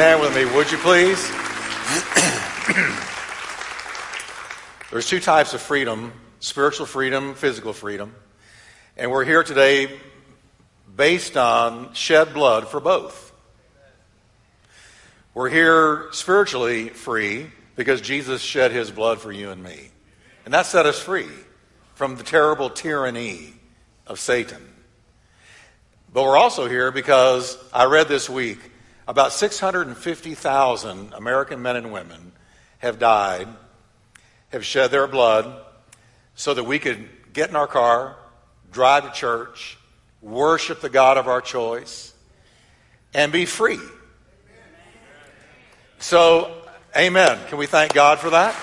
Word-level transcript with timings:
Stand 0.00 0.22
with 0.22 0.34
me, 0.34 0.46
would 0.46 0.72
you 0.72 0.78
please? 0.78 1.30
There's 4.90 5.06
two 5.06 5.20
types 5.20 5.52
of 5.52 5.60
freedom 5.60 6.14
spiritual 6.38 6.86
freedom, 6.86 7.34
physical 7.34 7.74
freedom. 7.74 8.14
And 8.96 9.10
we're 9.10 9.26
here 9.26 9.42
today 9.42 10.00
based 10.96 11.36
on 11.36 11.92
shed 11.92 12.32
blood 12.32 12.68
for 12.68 12.80
both. 12.80 13.30
We're 15.34 15.50
here 15.50 16.08
spiritually 16.12 16.88
free 16.88 17.50
because 17.76 18.00
Jesus 18.00 18.40
shed 18.40 18.72
his 18.72 18.90
blood 18.90 19.20
for 19.20 19.30
you 19.30 19.50
and 19.50 19.62
me. 19.62 19.90
And 20.46 20.54
that 20.54 20.64
set 20.64 20.86
us 20.86 20.98
free 20.98 21.28
from 21.94 22.16
the 22.16 22.24
terrible 22.24 22.70
tyranny 22.70 23.52
of 24.06 24.18
Satan. 24.18 24.66
But 26.10 26.22
we're 26.22 26.38
also 26.38 26.70
here 26.70 26.90
because 26.90 27.58
I 27.70 27.84
read 27.84 28.08
this 28.08 28.30
week 28.30 28.69
about 29.10 29.32
650,000 29.32 31.12
American 31.14 31.60
men 31.60 31.74
and 31.74 31.92
women 31.92 32.30
have 32.78 33.00
died, 33.00 33.48
have 34.50 34.64
shed 34.64 34.92
their 34.92 35.08
blood 35.08 35.52
so 36.36 36.54
that 36.54 36.62
we 36.62 36.78
could 36.78 37.08
get 37.32 37.50
in 37.50 37.56
our 37.56 37.66
car, 37.66 38.14
drive 38.70 39.02
to 39.02 39.10
church, 39.10 39.76
worship 40.22 40.80
the 40.80 40.88
God 40.88 41.18
of 41.18 41.26
our 41.26 41.40
choice, 41.40 42.14
and 43.12 43.32
be 43.32 43.46
free. 43.46 43.80
So, 45.98 46.62
amen. 46.96 47.36
Can 47.48 47.58
we 47.58 47.66
thank 47.66 47.92
God 47.92 48.20
for 48.20 48.30
that? 48.30 48.54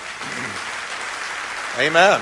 Amen. 1.78 2.20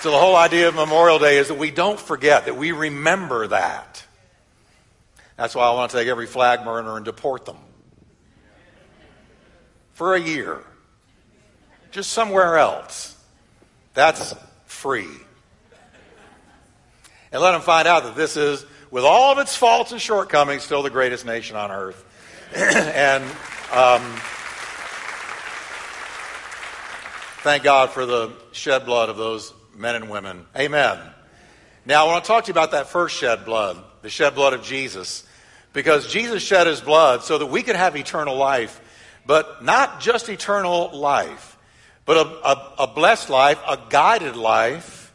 So, 0.00 0.12
the 0.12 0.18
whole 0.18 0.36
idea 0.36 0.68
of 0.68 0.76
Memorial 0.76 1.18
Day 1.18 1.38
is 1.38 1.48
that 1.48 1.58
we 1.58 1.72
don't 1.72 1.98
forget, 1.98 2.44
that 2.44 2.56
we 2.56 2.70
remember 2.70 3.48
that. 3.48 3.93
That's 5.36 5.54
why 5.54 5.64
I 5.64 5.70
want 5.72 5.90
to 5.90 5.96
take 5.96 6.08
every 6.08 6.26
flag 6.26 6.64
burner 6.64 6.96
and 6.96 7.04
deport 7.04 7.44
them 7.44 7.56
for 9.94 10.14
a 10.14 10.20
year, 10.20 10.62
just 11.90 12.10
somewhere 12.10 12.58
else. 12.58 13.16
That's 13.94 14.34
free. 14.66 15.08
And 17.32 17.42
let 17.42 17.52
them 17.52 17.62
find 17.62 17.88
out 17.88 18.04
that 18.04 18.14
this 18.14 18.36
is, 18.36 18.64
with 18.90 19.04
all 19.04 19.32
of 19.32 19.38
its 19.38 19.56
faults 19.56 19.92
and 19.92 20.00
shortcomings, 20.00 20.62
still 20.62 20.82
the 20.82 20.90
greatest 20.90 21.24
nation 21.24 21.56
on 21.56 21.70
earth. 21.70 22.04
and 22.54 23.24
um, 23.72 24.02
thank 27.42 27.62
God 27.64 27.90
for 27.90 28.06
the 28.06 28.32
shed 28.52 28.84
blood 28.84 29.08
of 29.08 29.16
those 29.16 29.52
men 29.74 29.96
and 29.96 30.10
women. 30.10 30.46
Amen. 30.56 30.98
Now, 31.86 32.06
I 32.06 32.12
want 32.12 32.24
to 32.24 32.28
talk 32.28 32.44
to 32.44 32.48
you 32.48 32.52
about 32.52 32.70
that 32.70 32.88
first 32.88 33.14
shed 33.14 33.44
blood, 33.44 33.76
the 34.00 34.08
shed 34.08 34.34
blood 34.34 34.54
of 34.54 34.62
Jesus, 34.62 35.22
because 35.74 36.10
Jesus 36.10 36.42
shed 36.42 36.66
his 36.66 36.80
blood 36.80 37.22
so 37.22 37.36
that 37.36 37.46
we 37.46 37.62
could 37.62 37.76
have 37.76 37.94
eternal 37.94 38.36
life, 38.36 38.80
but 39.26 39.62
not 39.62 40.00
just 40.00 40.30
eternal 40.30 40.96
life, 40.98 41.58
but 42.06 42.16
a, 42.16 42.48
a, 42.48 42.74
a 42.84 42.86
blessed 42.86 43.28
life, 43.28 43.60
a 43.68 43.78
guided 43.90 44.34
life, 44.34 45.12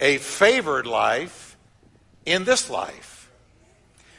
a 0.00 0.18
favored 0.18 0.86
life 0.86 1.56
in 2.26 2.44
this 2.44 2.68
life. 2.68 3.30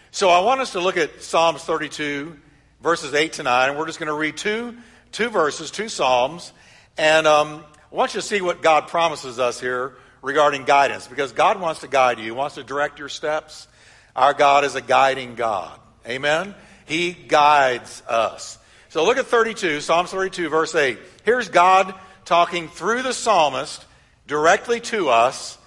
So 0.09 0.29
I 0.29 0.39
want 0.39 0.61
us 0.61 0.71
to 0.71 0.79
look 0.79 0.97
at 0.97 1.21
Psalms 1.21 1.63
32, 1.63 2.39
verses 2.81 3.13
8 3.13 3.33
to 3.33 3.43
9. 3.43 3.69
and 3.69 3.77
We're 3.77 3.85
just 3.85 3.99
going 3.99 4.07
to 4.07 4.15
read 4.15 4.35
two, 4.35 4.75
two 5.11 5.29
verses, 5.29 5.69
two 5.69 5.89
Psalms, 5.89 6.53
and 6.97 7.27
um, 7.27 7.63
I 7.91 7.95
want 7.95 8.15
you 8.15 8.21
to 8.21 8.25
see 8.25 8.41
what 8.41 8.63
God 8.63 8.87
promises 8.87 9.37
us 9.37 9.59
here 9.59 9.97
regarding 10.25 10.63
guidance 10.63 11.07
because 11.07 11.33
God 11.33 11.61
wants 11.61 11.81
to 11.81 11.87
guide 11.87 12.17
you, 12.17 12.25
He 12.25 12.31
wants 12.31 12.55
to 12.55 12.63
direct 12.63 12.97
your 12.97 13.09
steps. 13.09 13.67
Our 14.15 14.33
God 14.33 14.65
is 14.65 14.73
a 14.73 14.81
guiding 14.81 15.35
God. 15.35 15.79
Amen? 16.07 16.55
He 16.85 17.11
guides 17.11 18.01
us. 18.07 18.57
So 18.89 19.05
look 19.05 19.17
at 19.17 19.27
32, 19.27 19.81
Psalms 19.81 20.09
32, 20.09 20.49
verse 20.49 20.73
8. 20.73 20.97
Here's 21.23 21.49
God 21.49 21.93
talking 22.25 22.69
through 22.69 23.03
the 23.03 23.13
psalmist 23.13 23.85
directly 24.25 24.79
to 24.79 25.09
us. 25.09 25.59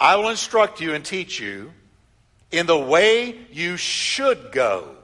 I 0.00 0.16
will 0.16 0.30
instruct 0.30 0.80
you 0.80 0.94
and 0.94 1.04
teach 1.04 1.38
you 1.38 1.72
in 2.50 2.64
the 2.64 2.78
way 2.78 3.36
you 3.52 3.76
should 3.76 4.50
go. 4.50 4.96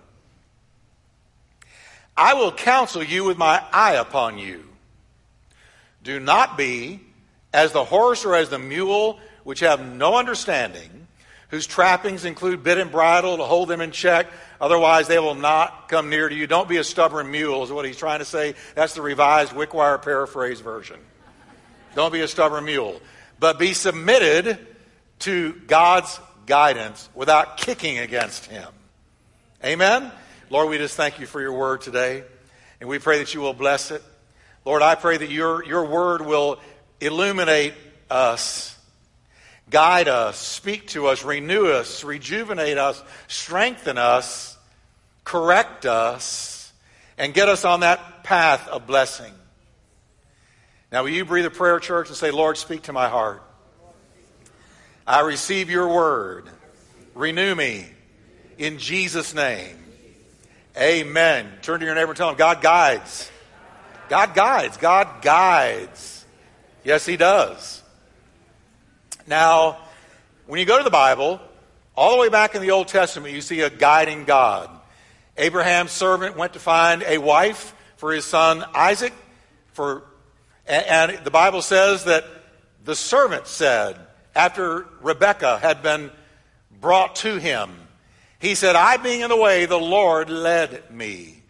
I 2.17 2.33
will 2.33 2.53
counsel 2.53 3.03
you 3.03 3.25
with 3.25 3.37
my 3.37 3.63
eye 3.73 3.95
upon 3.95 4.39
you. 4.39 4.65
Do 6.03 6.19
not 6.19 6.57
be 6.57 7.01
as 7.53 7.73
the 7.73 7.85
horse 7.85 8.25
or 8.25 8.35
as 8.35 8.49
the 8.49 8.59
mule, 8.59 9.19
which 9.45 9.61
have 9.61 9.85
no 9.85 10.17
understanding, 10.17 11.07
whose 11.49 11.67
trappings 11.67 12.25
include 12.25 12.63
bit 12.63 12.79
and 12.79 12.91
bridle 12.91 13.37
to 13.37 13.45
hold 13.45 13.69
them 13.69 13.81
in 13.81 13.91
check. 13.91 14.27
Otherwise, 14.61 15.09
they 15.09 15.19
will 15.19 15.35
not 15.35 15.89
come 15.89 16.09
near 16.09 16.29
to 16.29 16.35
you. 16.35 16.47
Don't 16.47 16.69
be 16.69 16.79
a 16.79 16.85
stubborn 16.85 17.31
mule, 17.31 17.63
is 17.63 17.71
what 17.71 17.85
he's 17.85 17.97
trying 17.97 18.21
to 18.21 18.25
say. 18.25 18.55
That's 18.75 18.95
the 18.95 19.03
revised 19.03 19.53
Wickwire 19.53 20.01
paraphrase 20.01 20.61
version. 20.61 20.99
Don't 21.95 22.13
be 22.13 22.21
a 22.21 22.29
stubborn 22.29 22.65
mule. 22.65 23.01
But 23.39 23.59
be 23.59 23.75
submitted 23.75 24.59
to 25.21 25.53
God's 25.67 26.19
guidance 26.47 27.09
without 27.15 27.57
kicking 27.57 27.99
against 27.99 28.47
him. 28.47 28.69
Amen? 29.65 30.11
Lord, 30.49 30.69
we 30.69 30.79
just 30.79 30.97
thank 30.97 31.21
you 31.21 31.27
for 31.27 31.41
your 31.41 31.53
word 31.53 31.81
today. 31.83 32.25
And 32.81 32.89
we 32.89 32.99
pray 32.99 33.19
that 33.19 33.35
you 33.35 33.41
will 33.41 33.55
bless 33.55 33.91
it. 33.91 34.03
Lord, 34.65 34.83
I 34.83 34.95
pray 34.95 35.17
that 35.17 35.31
your, 35.31 35.65
your 35.65 35.85
word 35.85 36.25
will 36.25 36.61
illuminate 37.03 37.75
us, 38.11 38.77
guide 39.69 40.09
us, 40.09 40.39
speak 40.39 40.87
to 40.89 41.09
us, 41.09 41.25
renew 41.25 41.67
us, 41.67 42.05
rejuvenate 42.05 42.79
us, 42.79 43.03
strengthen 43.27 43.99
us, 43.99 44.57
correct 45.25 45.85
us, 45.85 46.73
and 47.19 47.35
get 47.35 47.49
us 47.49 47.65
on 47.65 47.81
that 47.81 48.25
path 48.25 48.69
of 48.69 48.87
blessing. 48.87 49.33
Now, 50.91 51.03
will 51.03 51.11
you 51.11 51.25
breathe 51.25 51.47
a 51.47 51.51
prayer, 51.51 51.81
church, 51.81 52.09
and 52.09 52.17
say, 52.17 52.31
Lord, 52.31 52.57
speak 52.57 52.83
to 52.83 52.93
my 52.93 53.09
heart? 53.09 53.43
I 55.07 55.21
receive 55.21 55.71
your 55.71 55.89
word. 55.89 56.49
Renew 57.15 57.55
me 57.55 57.87
in 58.59 58.79
Jesus' 58.79 59.35
name. 59.35 59.77
Amen. 60.77 61.51
Turn 61.63 61.81
to 61.81 61.87
your 61.87 61.95
neighbor 61.95 62.11
and 62.11 62.17
tell 62.17 62.31
him, 62.31 62.37
God 62.37 62.63
guides. 62.63 63.31
God 64.09 64.35
guides. 64.35 64.77
God 64.77 65.23
guides. 65.23 66.12
Yes, 66.85 67.07
He 67.07 67.17
does. 67.17 67.83
Now, 69.27 69.79
when 70.47 70.59
you 70.61 70.67
go 70.67 70.79
to 70.79 70.85
the 70.85 70.91
Bible, 70.91 71.41
all 71.95 72.13
the 72.13 72.19
way 72.19 72.29
back 72.29 72.55
in 72.55 72.63
the 72.63 72.71
Old 72.71 72.89
Testament, 72.89 73.35
you 73.35 73.41
see 73.41 73.61
a 73.61 73.71
guiding 73.71 74.25
God. 74.25 74.71
Abraham's 75.37 75.93
servant 75.93 76.37
went 76.37 76.55
to 76.55 76.59
find 76.59 77.03
a 77.03 77.19
wife 77.19 77.75
for 77.97 78.13
his 78.13 78.25
son 78.25 78.65
Isaac. 78.75 79.13
For, 79.73 80.03
and 80.67 81.25
the 81.25 81.31
Bible 81.31 81.63
says 81.63 82.05
that 82.05 82.25
the 82.85 82.97
servant 82.97 83.47
said, 83.47 83.99
after 84.35 84.87
Rebekah 85.01 85.59
had 85.59 85.83
been 85.83 86.11
brought 86.81 87.17
to 87.17 87.37
him, 87.37 87.71
he 88.39 88.55
said, 88.55 88.75
I 88.75 88.97
being 88.97 89.21
in 89.21 89.29
the 89.29 89.37
way, 89.37 89.67
the 89.67 89.79
Lord 89.79 90.29
led 90.29 90.91
me. 90.91 91.43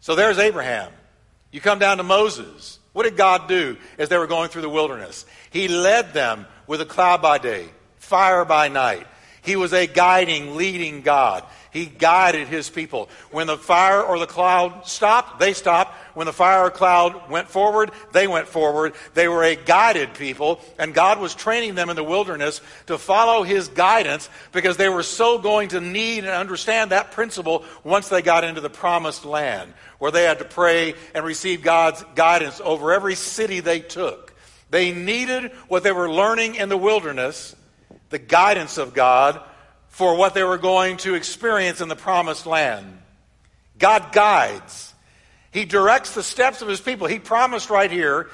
So 0.00 0.14
there's 0.14 0.38
Abraham. 0.38 0.92
You 1.50 1.60
come 1.60 1.78
down 1.78 1.96
to 1.96 2.02
Moses. 2.02 2.78
What 2.94 3.02
did 3.02 3.16
God 3.16 3.48
do 3.48 3.76
as 3.98 4.08
they 4.08 4.16
were 4.16 4.28
going 4.28 4.48
through 4.48 4.62
the 4.62 4.68
wilderness? 4.70 5.26
He 5.50 5.68
led 5.68 6.14
them 6.14 6.46
with 6.66 6.80
a 6.80 6.86
cloud 6.86 7.20
by 7.20 7.38
day, 7.38 7.66
fire 7.98 8.44
by 8.44 8.68
night. 8.68 9.06
He 9.42 9.56
was 9.56 9.74
a 9.74 9.86
guiding, 9.86 10.56
leading 10.56 11.02
God. 11.02 11.44
He 11.74 11.86
guided 11.86 12.46
his 12.46 12.70
people. 12.70 13.08
When 13.32 13.48
the 13.48 13.58
fire 13.58 14.00
or 14.00 14.20
the 14.20 14.28
cloud 14.28 14.86
stopped, 14.86 15.40
they 15.40 15.52
stopped. 15.52 15.92
When 16.14 16.24
the 16.24 16.32
fire 16.32 16.66
or 16.66 16.70
cloud 16.70 17.28
went 17.28 17.48
forward, 17.48 17.90
they 18.12 18.28
went 18.28 18.46
forward. 18.46 18.94
They 19.14 19.26
were 19.26 19.42
a 19.42 19.56
guided 19.56 20.14
people, 20.14 20.60
and 20.78 20.94
God 20.94 21.18
was 21.18 21.34
training 21.34 21.74
them 21.74 21.90
in 21.90 21.96
the 21.96 22.04
wilderness 22.04 22.60
to 22.86 22.96
follow 22.96 23.42
his 23.42 23.66
guidance 23.66 24.30
because 24.52 24.76
they 24.76 24.88
were 24.88 25.02
so 25.02 25.36
going 25.38 25.70
to 25.70 25.80
need 25.80 26.18
and 26.18 26.28
understand 26.28 26.92
that 26.92 27.10
principle 27.10 27.64
once 27.82 28.08
they 28.08 28.22
got 28.22 28.44
into 28.44 28.60
the 28.60 28.70
promised 28.70 29.24
land, 29.24 29.74
where 29.98 30.12
they 30.12 30.22
had 30.22 30.38
to 30.38 30.44
pray 30.44 30.94
and 31.12 31.24
receive 31.24 31.60
God's 31.60 32.04
guidance 32.14 32.60
over 32.62 32.92
every 32.92 33.16
city 33.16 33.58
they 33.58 33.80
took. 33.80 34.32
They 34.70 34.92
needed 34.92 35.50
what 35.66 35.82
they 35.82 35.90
were 35.90 36.08
learning 36.08 36.54
in 36.54 36.68
the 36.68 36.76
wilderness, 36.76 37.56
the 38.10 38.20
guidance 38.20 38.78
of 38.78 38.94
God 38.94 39.42
for 39.94 40.16
what 40.16 40.34
they 40.34 40.42
were 40.42 40.58
going 40.58 40.96
to 40.96 41.14
experience 41.14 41.80
in 41.80 41.86
the 41.86 41.94
promised 41.94 42.46
land. 42.46 42.98
God 43.78 44.10
guides. 44.10 44.92
He 45.52 45.64
directs 45.64 46.14
the 46.14 46.22
steps 46.24 46.62
of 46.62 46.66
his 46.66 46.80
people. 46.80 47.06
He 47.06 47.20
promised 47.20 47.70
right 47.70 47.88
here, 47.88 48.28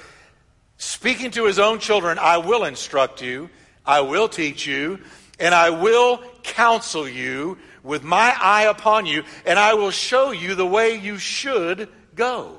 speaking 0.78 1.30
to 1.32 1.44
his 1.44 1.58
own 1.58 1.78
children, 1.78 2.18
I 2.18 2.38
will 2.38 2.64
instruct 2.64 3.20
you, 3.20 3.50
I 3.84 4.00
will 4.00 4.26
teach 4.26 4.66
you, 4.66 5.00
and 5.38 5.54
I 5.54 5.68
will 5.68 6.22
counsel 6.42 7.06
you 7.06 7.58
with 7.82 8.02
my 8.02 8.34
eye 8.40 8.62
upon 8.62 9.04
you, 9.04 9.22
and 9.44 9.58
I 9.58 9.74
will 9.74 9.90
show 9.90 10.30
you 10.30 10.54
the 10.54 10.66
way 10.66 10.96
you 10.96 11.18
should 11.18 11.90
go. 12.14 12.56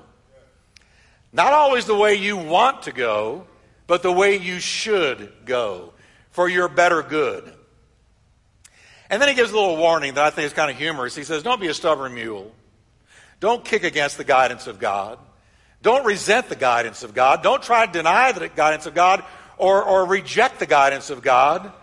Not 1.33 1.53
always 1.53 1.85
the 1.85 1.97
way 1.97 2.13
you 2.13 2.37
want 2.37 2.83
to 2.83 2.91
go, 2.91 3.47
but 3.87 4.03
the 4.03 4.11
way 4.11 4.37
you 4.37 4.59
should 4.59 5.33
go 5.45 5.93
for 6.29 6.47
your 6.47 6.67
better 6.67 7.01
good. 7.01 7.51
And 9.11 9.21
then 9.21 9.27
he 9.27 9.35
gives 9.35 9.51
a 9.51 9.55
little 9.55 9.75
warning 9.75 10.13
that 10.13 10.23
I 10.23 10.29
think 10.29 10.45
is 10.45 10.53
kind 10.53 10.71
of 10.71 10.77
humorous. 10.77 11.13
He 11.13 11.25
says, 11.25 11.43
Don't 11.43 11.59
be 11.59 11.67
a 11.67 11.73
stubborn 11.73 12.15
mule. 12.15 12.49
Don't 13.41 13.63
kick 13.63 13.83
against 13.83 14.17
the 14.17 14.23
guidance 14.23 14.67
of 14.67 14.79
God. 14.79 15.19
Don't 15.81 16.05
resent 16.05 16.47
the 16.47 16.55
guidance 16.55 17.03
of 17.03 17.13
God. 17.13 17.43
Don't 17.43 17.61
try 17.61 17.85
to 17.85 17.91
deny 17.91 18.31
the 18.31 18.47
guidance 18.47 18.85
of 18.85 18.95
God 18.95 19.21
or, 19.57 19.83
or 19.83 20.05
reject 20.05 20.59
the 20.59 20.65
guidance 20.65 21.09
of 21.09 21.21
God, 21.21 21.73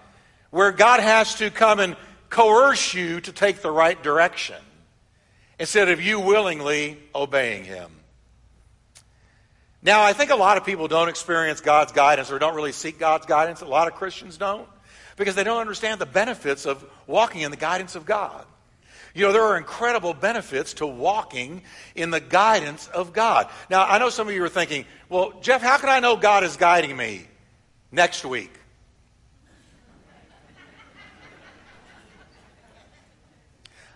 where 0.51 0.73
God 0.73 1.01
has 1.01 1.35
to 1.37 1.51
come 1.51 1.81
and 1.81 1.97
coerce 2.31 2.95
you 2.95 3.21
to 3.21 3.33
take 3.33 3.61
the 3.61 3.71
right 3.71 4.03
direction 4.03 4.57
instead 5.59 5.91
of 5.91 6.01
you 6.01 6.21
willingly 6.21 6.97
obeying 7.15 7.65
Him. 7.65 7.91
Now, 9.83 10.03
I 10.03 10.15
think 10.15 10.31
a 10.31 10.37
lot 10.37 10.57
of 10.57 10.65
people 10.65 10.89
don't 10.89 11.11
experience 11.11 11.61
God's 11.61 11.93
guidance 11.93 12.33
or 12.33 12.39
don't 12.39 12.55
really 12.55 12.73
seek 12.73 12.99
God's 12.99 13.27
guidance. 13.27 13.61
A 13.61 13.67
lot 13.67 13.87
of 13.87 13.95
Christians 13.95 14.39
don't 14.39 14.67
because 15.19 15.35
they 15.35 15.45
don't 15.45 15.61
understand 15.61 16.01
the 16.01 16.07
benefits 16.07 16.65
of 16.65 16.85
walking 17.07 17.43
in 17.43 17.51
the 17.51 17.57
guidance 17.57 17.95
of 17.95 18.07
God. 18.07 18.47
You 19.15 19.25
know, 19.25 19.33
there 19.33 19.43
are 19.43 19.57
incredible 19.57 20.15
benefits 20.15 20.75
to 20.75 20.87
walking 20.87 21.63
in 21.95 22.11
the 22.11 22.21
guidance 22.21 22.89
of 22.89 23.13
God. 23.13 23.49
Now, 23.69 23.85
I 23.85 23.99
know 23.99 24.11
some 24.11 24.29
of 24.29 24.35
you 24.35 24.45
are 24.45 24.49
thinking, 24.49 24.85
well, 25.09 25.33
Jeff, 25.41 25.61
how 25.61 25.77
can 25.79 25.89
I 25.89 26.01
know 26.01 26.17
God 26.17 26.45
is 26.45 26.57
guiding 26.57 26.97
me 26.97 27.27
next 27.91 28.25
week? 28.25 28.53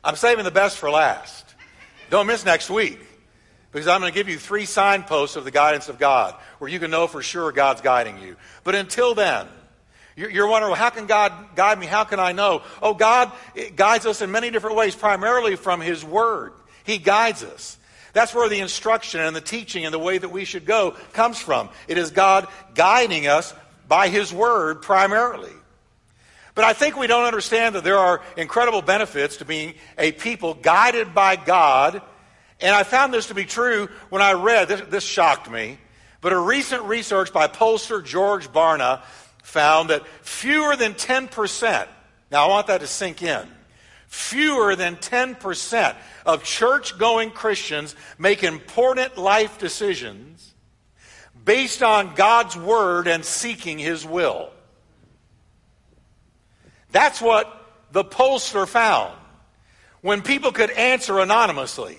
I'm 0.04 0.16
saving 0.16 0.44
the 0.44 0.50
best 0.50 0.78
for 0.78 0.90
last. 0.90 1.54
Don't 2.10 2.26
miss 2.26 2.44
next 2.44 2.68
week 2.68 2.98
because 3.70 3.86
I'm 3.86 4.00
going 4.00 4.12
to 4.12 4.18
give 4.18 4.28
you 4.28 4.38
three 4.38 4.64
signposts 4.64 5.36
of 5.36 5.44
the 5.44 5.50
guidance 5.50 5.88
of 5.88 5.98
God 5.98 6.34
where 6.58 6.68
you 6.68 6.80
can 6.80 6.90
know 6.90 7.06
for 7.06 7.22
sure 7.22 7.52
God's 7.52 7.80
guiding 7.80 8.18
you. 8.18 8.36
But 8.64 8.74
until 8.74 9.14
then, 9.14 9.46
you're 10.16 10.46
wondering, 10.46 10.72
well, 10.72 10.80
how 10.80 10.90
can 10.90 11.06
God 11.06 11.32
guide 11.54 11.78
me? 11.78 11.86
How 11.86 12.04
can 12.04 12.20
I 12.20 12.32
know? 12.32 12.62
Oh, 12.82 12.94
God 12.94 13.32
guides 13.76 14.06
us 14.06 14.20
in 14.20 14.30
many 14.30 14.50
different 14.50 14.76
ways, 14.76 14.94
primarily 14.94 15.56
from 15.56 15.80
His 15.80 16.04
Word. 16.04 16.52
He 16.84 16.98
guides 16.98 17.42
us. 17.42 17.78
That's 18.12 18.34
where 18.34 18.48
the 18.48 18.60
instruction 18.60 19.20
and 19.20 19.34
the 19.34 19.40
teaching 19.40 19.84
and 19.84 19.94
the 19.94 19.98
way 19.98 20.18
that 20.18 20.28
we 20.28 20.44
should 20.44 20.66
go 20.66 20.96
comes 21.12 21.38
from. 21.38 21.70
It 21.88 21.96
is 21.96 22.10
God 22.10 22.46
guiding 22.74 23.26
us 23.26 23.54
by 23.88 24.08
His 24.08 24.32
Word 24.32 24.82
primarily. 24.82 25.52
But 26.54 26.64
I 26.64 26.74
think 26.74 26.96
we 26.96 27.06
don't 27.06 27.24
understand 27.24 27.74
that 27.74 27.84
there 27.84 27.98
are 27.98 28.20
incredible 28.36 28.82
benefits 28.82 29.38
to 29.38 29.46
being 29.46 29.74
a 29.96 30.12
people 30.12 30.52
guided 30.52 31.14
by 31.14 31.36
God. 31.36 32.02
And 32.60 32.74
I 32.74 32.82
found 32.82 33.14
this 33.14 33.28
to 33.28 33.34
be 33.34 33.46
true 33.46 33.88
when 34.10 34.20
I 34.20 34.32
read, 34.32 34.68
this, 34.68 34.82
this 34.82 35.04
shocked 35.04 35.50
me, 35.50 35.78
but 36.20 36.32
a 36.32 36.38
recent 36.38 36.82
research 36.84 37.32
by 37.32 37.48
pollster 37.48 38.04
George 38.04 38.52
Barna 38.52 39.02
found 39.42 39.90
that 39.90 40.06
fewer 40.22 40.76
than 40.76 40.94
10%, 40.94 41.86
now 42.30 42.46
I 42.46 42.48
want 42.48 42.68
that 42.68 42.80
to 42.80 42.86
sink 42.86 43.22
in, 43.22 43.46
fewer 44.06 44.74
than 44.74 44.96
10% 44.96 45.96
of 46.24 46.44
church 46.44 46.98
going 46.98 47.30
Christians 47.30 47.94
make 48.18 48.42
important 48.44 49.18
life 49.18 49.58
decisions 49.58 50.54
based 51.44 51.82
on 51.82 52.14
God's 52.14 52.56
word 52.56 53.08
and 53.08 53.24
seeking 53.24 53.78
his 53.78 54.06
will. 54.06 54.50
That's 56.90 57.20
what 57.20 57.50
the 57.90 58.04
pollster 58.04 58.66
found 58.66 59.14
when 60.02 60.22
people 60.22 60.52
could 60.52 60.70
answer 60.70 61.18
anonymously. 61.18 61.98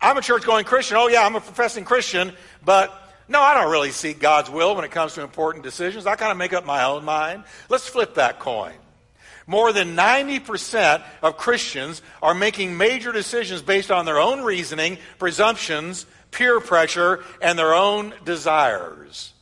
I'm 0.00 0.16
a 0.16 0.22
church 0.22 0.44
going 0.44 0.64
Christian. 0.64 0.96
Oh, 0.96 1.08
yeah, 1.08 1.24
I'm 1.24 1.34
a 1.34 1.40
professing 1.40 1.84
Christian, 1.84 2.32
but 2.64 2.92
no, 3.28 3.42
I 3.42 3.54
don't 3.54 3.70
really 3.70 3.90
seek 3.90 4.20
God's 4.20 4.50
will 4.50 4.74
when 4.74 4.84
it 4.84 4.90
comes 4.90 5.14
to 5.14 5.22
important 5.22 5.62
decisions. 5.62 6.06
I 6.06 6.16
kind 6.16 6.32
of 6.32 6.38
make 6.38 6.52
up 6.54 6.64
my 6.64 6.84
own 6.84 7.04
mind. 7.04 7.44
Let's 7.68 7.86
flip 7.86 8.14
that 8.14 8.38
coin. 8.38 8.74
More 9.46 9.72
than 9.72 9.96
90% 9.96 11.02
of 11.22 11.36
Christians 11.36 12.02
are 12.22 12.34
making 12.34 12.76
major 12.76 13.12
decisions 13.12 13.62
based 13.62 13.90
on 13.90 14.04
their 14.04 14.18
own 14.18 14.42
reasoning, 14.42 14.98
presumptions, 15.18 16.06
peer 16.30 16.60
pressure, 16.60 17.24
and 17.40 17.58
their 17.58 17.74
own 17.74 18.14
desires. 18.24 19.32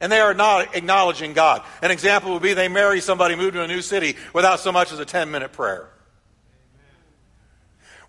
And 0.00 0.10
they 0.10 0.20
are 0.20 0.34
not 0.34 0.76
acknowledging 0.76 1.32
God. 1.32 1.62
An 1.82 1.92
example 1.92 2.32
would 2.32 2.42
be 2.42 2.54
they 2.54 2.68
marry 2.68 3.00
somebody, 3.00 3.36
move 3.36 3.54
to 3.54 3.62
a 3.62 3.68
new 3.68 3.82
city 3.82 4.16
without 4.32 4.58
so 4.58 4.72
much 4.72 4.92
as 4.92 4.98
a 4.98 5.04
10 5.04 5.30
minute 5.30 5.52
prayer. 5.52 5.88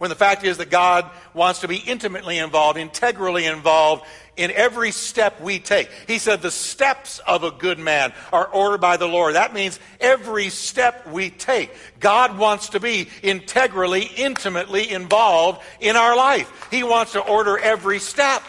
When 0.04 0.10
the 0.10 0.16
fact 0.16 0.44
is 0.44 0.58
that 0.58 0.70
God 0.70 1.10
wants 1.34 1.62
to 1.62 1.70
be 1.70 1.78
intimately 1.78 2.38
involved, 2.38 2.78
integrally 2.78 3.46
involved 3.46 4.04
in 4.36 4.52
every 4.52 4.92
step 4.92 5.40
we 5.40 5.60
take. 5.60 5.90
He 6.08 6.18
said 6.18 6.42
the 6.42 6.52
steps 6.52 7.20
of 7.20 7.46
a 7.46 7.52
good 7.52 7.80
man 7.80 8.12
are 8.34 8.46
ordered 8.46 8.82
by 8.82 8.98
the 8.98 9.08
Lord. 9.08 9.36
That 9.36 9.54
means 9.54 9.80
every 10.02 10.50
step 10.50 11.08
we 11.08 11.30
take. 11.30 11.74
God 12.02 12.38
wants 12.38 12.68
to 12.72 12.82
be 12.82 13.08
integrally, 13.22 14.02
intimately 14.18 14.92
involved 14.92 15.64
in 15.80 15.96
our 15.96 16.18
life. 16.18 16.68
He 16.70 16.84
wants 16.84 17.14
to 17.14 17.22
order 17.22 17.58
every 17.58 18.00
step. 18.00 18.44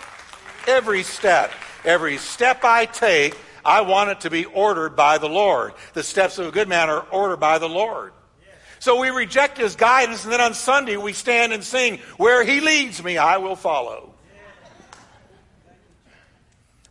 Every 0.67 1.05
step. 1.05 1.53
Every 1.85 2.19
step 2.19 2.65
I 2.65 2.87
take, 2.87 3.39
I 3.65 3.83
want 3.83 4.11
it 4.11 4.21
to 4.23 4.31
be 4.31 4.45
ordered 4.45 4.97
by 4.97 5.19
the 5.19 5.29
Lord. 5.29 5.75
The 5.93 6.03
steps 6.03 6.37
of 6.41 6.49
a 6.49 6.51
good 6.51 6.69
man 6.69 6.91
are 6.91 7.07
ordered 7.13 7.39
by 7.39 7.59
the 7.59 7.69
Lord. 7.69 8.13
So 8.85 9.01
we 9.01 9.09
reject 9.09 9.57
his 9.57 9.77
guidance, 9.77 10.25
and 10.25 10.33
then 10.35 10.43
on 10.43 10.53
Sunday 10.53 10.99
we 10.99 11.15
stand 11.15 11.55
and 11.55 11.65
sing, 11.65 12.01
Where 12.19 12.45
he 12.45 12.61
leads 12.61 13.03
me, 13.03 13.17
I 13.17 13.39
will 13.39 13.57
follow. 13.57 14.13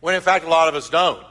When 0.00 0.16
in 0.16 0.20
fact, 0.20 0.44
a 0.44 0.48
lot 0.48 0.66
of 0.66 0.74
us 0.74 0.90
don't. 0.90 1.24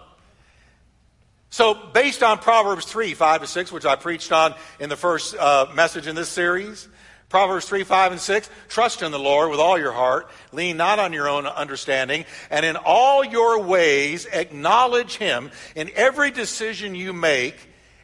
So, 1.49 1.73
based 1.73 2.23
on 2.23 2.37
Proverbs 2.37 2.85
3, 2.85 3.13
5 3.13 3.41
to 3.41 3.47
6, 3.47 3.73
which 3.73 3.85
I 3.85 3.97
preached 3.97 4.31
on 4.31 4.55
in 4.79 4.87
the 4.87 4.95
first 4.95 5.35
uh, 5.35 5.67
message 5.75 6.07
in 6.07 6.15
this 6.15 6.29
series, 6.29 6.87
Proverbs 7.27 7.65
3, 7.65 7.83
5, 7.83 8.13
and 8.13 8.21
6, 8.21 8.49
trust 8.69 9.01
in 9.01 9.11
the 9.11 9.19
Lord 9.19 9.51
with 9.51 9.59
all 9.59 9.77
your 9.77 9.91
heart, 9.91 10.29
lean 10.53 10.77
not 10.77 10.97
on 10.97 11.11
your 11.11 11.27
own 11.27 11.45
understanding, 11.45 12.23
and 12.49 12.65
in 12.65 12.77
all 12.77 13.25
your 13.25 13.61
ways 13.61 14.27
acknowledge 14.31 15.17
him 15.17 15.51
in 15.75 15.91
every 15.93 16.31
decision 16.31 16.95
you 16.95 17.11
make, 17.11 17.57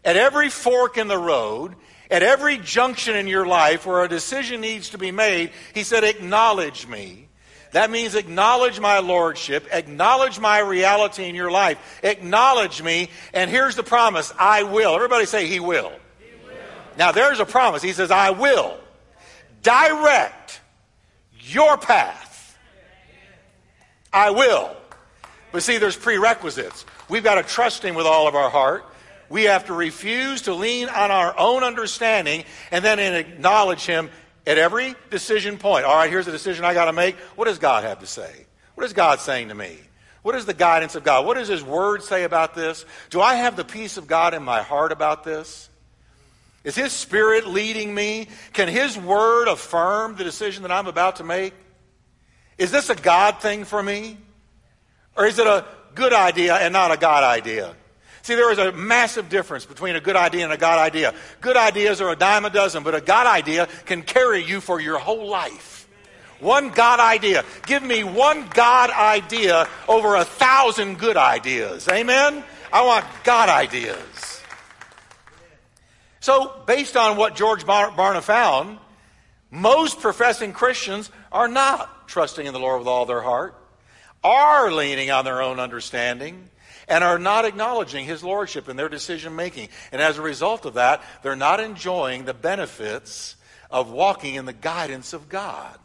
at 0.04 0.18
every 0.18 0.50
fork 0.50 0.98
in 0.98 1.08
the 1.08 1.18
road, 1.18 1.78
at 2.10 2.24
every 2.24 2.58
junction 2.58 3.16
in 3.16 3.28
your 3.28 3.46
life 3.46 3.86
where 3.86 4.04
a 4.04 4.10
decision 4.10 4.62
needs 4.62 4.90
to 4.90 4.98
be 4.98 5.12
made, 5.12 5.52
he 5.74 5.84
said, 5.84 6.04
Acknowledge 6.04 6.88
me. 6.88 7.30
That 7.72 7.92
means 7.92 8.16
acknowledge 8.16 8.80
my 8.80 9.00
lordship, 9.00 9.68
acknowledge 9.72 10.40
my 10.40 10.58
reality 10.60 11.26
in 11.26 11.36
your 11.36 11.52
life, 11.52 12.00
acknowledge 12.04 12.82
me, 12.82 13.10
and 13.32 13.50
here's 13.50 13.76
the 13.76 13.84
promise 13.84 14.34
I 14.40 14.64
will. 14.64 14.96
Everybody 14.96 15.26
say, 15.26 15.46
He 15.46 15.60
will. 15.60 15.92
He 16.20 16.48
will. 16.48 16.56
Now, 16.98 17.12
there's 17.12 17.40
a 17.40 17.46
promise. 17.46 17.84
He 17.84 17.94
says, 17.94 18.10
I 18.10 18.32
will 18.32 18.76
direct 19.62 20.62
your 21.42 21.78
path. 21.78 22.58
I 24.12 24.32
will. 24.32 24.76
But 25.52 25.62
see, 25.62 25.78
there's 25.78 25.98
prerequisites. 25.98 26.86
We've 27.08 27.24
got 27.24 27.36
to 27.36 27.44
trust 27.44 27.84
Him 27.84 27.94
with 27.94 28.08
all 28.08 28.28
of 28.28 28.34
our 28.34 28.50
heart 28.50 28.84
we 29.30 29.44
have 29.44 29.66
to 29.68 29.74
refuse 29.74 30.44
to 30.44 30.54
lean 30.54 30.90
on 30.90 31.12
our 31.12 31.38
own 31.38 31.64
understanding 31.64 32.44
and 32.72 32.84
then 32.84 33.00
acknowledge 33.00 33.86
Him 33.86 34.10
at 34.46 34.58
every 34.58 34.96
decision 35.12 35.58
point. 35.58 35.86
All 35.86 35.96
right, 35.96 36.10
here's 36.10 36.28
a 36.28 36.32
decision 36.32 36.66
I 36.66 36.74
got 36.74 36.86
to 36.86 36.94
make. 36.94 37.16
What 37.36 37.46
does 37.46 37.60
God 37.60 37.84
have 37.84 38.00
to 38.00 38.08
say? 38.08 38.46
What 38.76 38.86
is 38.86 38.94
God 38.94 39.20
saying 39.20 39.50
to 39.50 39.56
me? 39.56 39.78
What 40.22 40.36
is 40.36 40.46
the 40.46 40.54
guidance 40.54 40.96
of 40.96 41.04
God? 41.04 41.26
What 41.26 41.38
does 41.38 41.48
His 41.48 41.64
Word 41.64 42.04
say 42.04 42.24
about 42.24 42.56
this? 42.56 42.86
Do 43.10 43.22
I 43.22 43.36
have 43.36 43.56
the 43.56 43.64
peace 43.64 43.98
of 43.98 44.08
God 44.08 44.34
in 44.34 44.44
my 44.44 44.62
heart 44.62 44.92
about 44.92 45.24
this? 45.24 45.70
Is 46.64 46.76
His 46.76 46.92
Spirit 46.92 47.48
leading 47.48 47.94
me? 47.94 48.28
Can 48.54 48.68
His 48.68 48.98
Word 48.98 49.48
affirm 49.48 50.16
the 50.16 50.24
decision 50.24 50.64
that 50.64 50.72
I'm 50.72 50.88
about 50.88 51.18
to 51.18 51.24
make? 51.24 51.54
Is 52.58 52.72
this 52.72 52.90
a 52.90 52.96
God 52.96 53.42
thing 53.42 53.64
for 53.64 53.82
me? 53.82 54.18
Or 55.16 55.26
is 55.26 55.40
it 55.40 55.48
a 55.48 55.66
good 55.96 56.14
idea 56.14 56.56
and 56.56 56.74
not 56.74 56.92
a 56.92 56.98
God 56.98 57.24
idea? 57.24 57.76
See, 58.22 58.36
there 58.36 58.52
is 58.52 58.58
a 58.60 58.72
massive 58.72 59.30
difference 59.30 59.66
between 59.66 59.96
a 59.96 60.02
good 60.02 60.16
idea 60.16 60.44
and 60.44 60.54
a 60.54 60.58
God 60.58 60.80
idea. 60.80 61.14
Good 61.42 61.58
ideas 61.58 62.02
are 62.02 62.10
a 62.10 62.16
dime 62.16 62.46
a 62.46 62.50
dozen, 62.50 62.84
but 62.84 62.96
a 62.96 63.02
God 63.02 63.28
idea 63.28 63.68
can 63.86 64.02
carry 64.04 64.44
you 64.44 64.62
for 64.62 64.80
your 64.80 65.00
whole 65.00 65.28
life. 65.28 65.88
One 66.40 66.70
God 66.70 67.00
idea. 67.00 67.44
Give 67.66 67.84
me 67.84 68.04
one 68.04 68.48
God 68.54 68.92
idea 68.92 69.68
over 69.88 70.16
a 70.16 70.24
thousand 70.24 71.00
good 71.00 71.18
ideas. 71.18 71.88
Amen? 71.88 72.44
I 72.72 72.86
want 72.86 73.06
God 73.24 73.50
ideas. 73.50 73.98
So, 76.22 76.54
based 76.68 76.98
on 76.98 77.18
what 77.18 77.36
George 77.36 77.66
Barna 77.66 78.22
found, 78.22 78.78
most 79.52 80.00
professing 80.00 80.54
Christians 80.54 81.10
are 81.32 81.48
not 81.48 82.08
trusting 82.08 82.46
in 82.46 82.54
the 82.54 82.60
Lord 82.60 82.80
with 82.80 82.88
all 82.88 83.06
their 83.06 83.22
heart, 83.22 83.56
are 84.24 84.72
leaning 84.72 85.12
on 85.12 85.26
their 85.26 85.42
own 85.42 85.60
understanding, 85.60 86.50
and 86.90 87.04
are 87.04 87.20
not 87.20 87.46
acknowledging 87.46 88.06
his 88.06 88.24
lordship 88.24 88.68
in 88.68 88.76
their 88.76 88.90
decision 88.90 89.36
making. 89.36 89.70
And 89.92 90.02
as 90.02 90.18
a 90.18 90.22
result 90.22 90.66
of 90.66 90.74
that, 90.74 91.02
they're 91.24 91.36
not 91.36 91.60
enjoying 91.60 92.26
the 92.26 92.34
benefits 92.34 93.36
of 93.72 93.92
walking 93.92 94.36
in 94.36 94.46
the 94.46 94.54
guidance 94.54 95.14
of 95.14 95.30
God. 95.30 95.78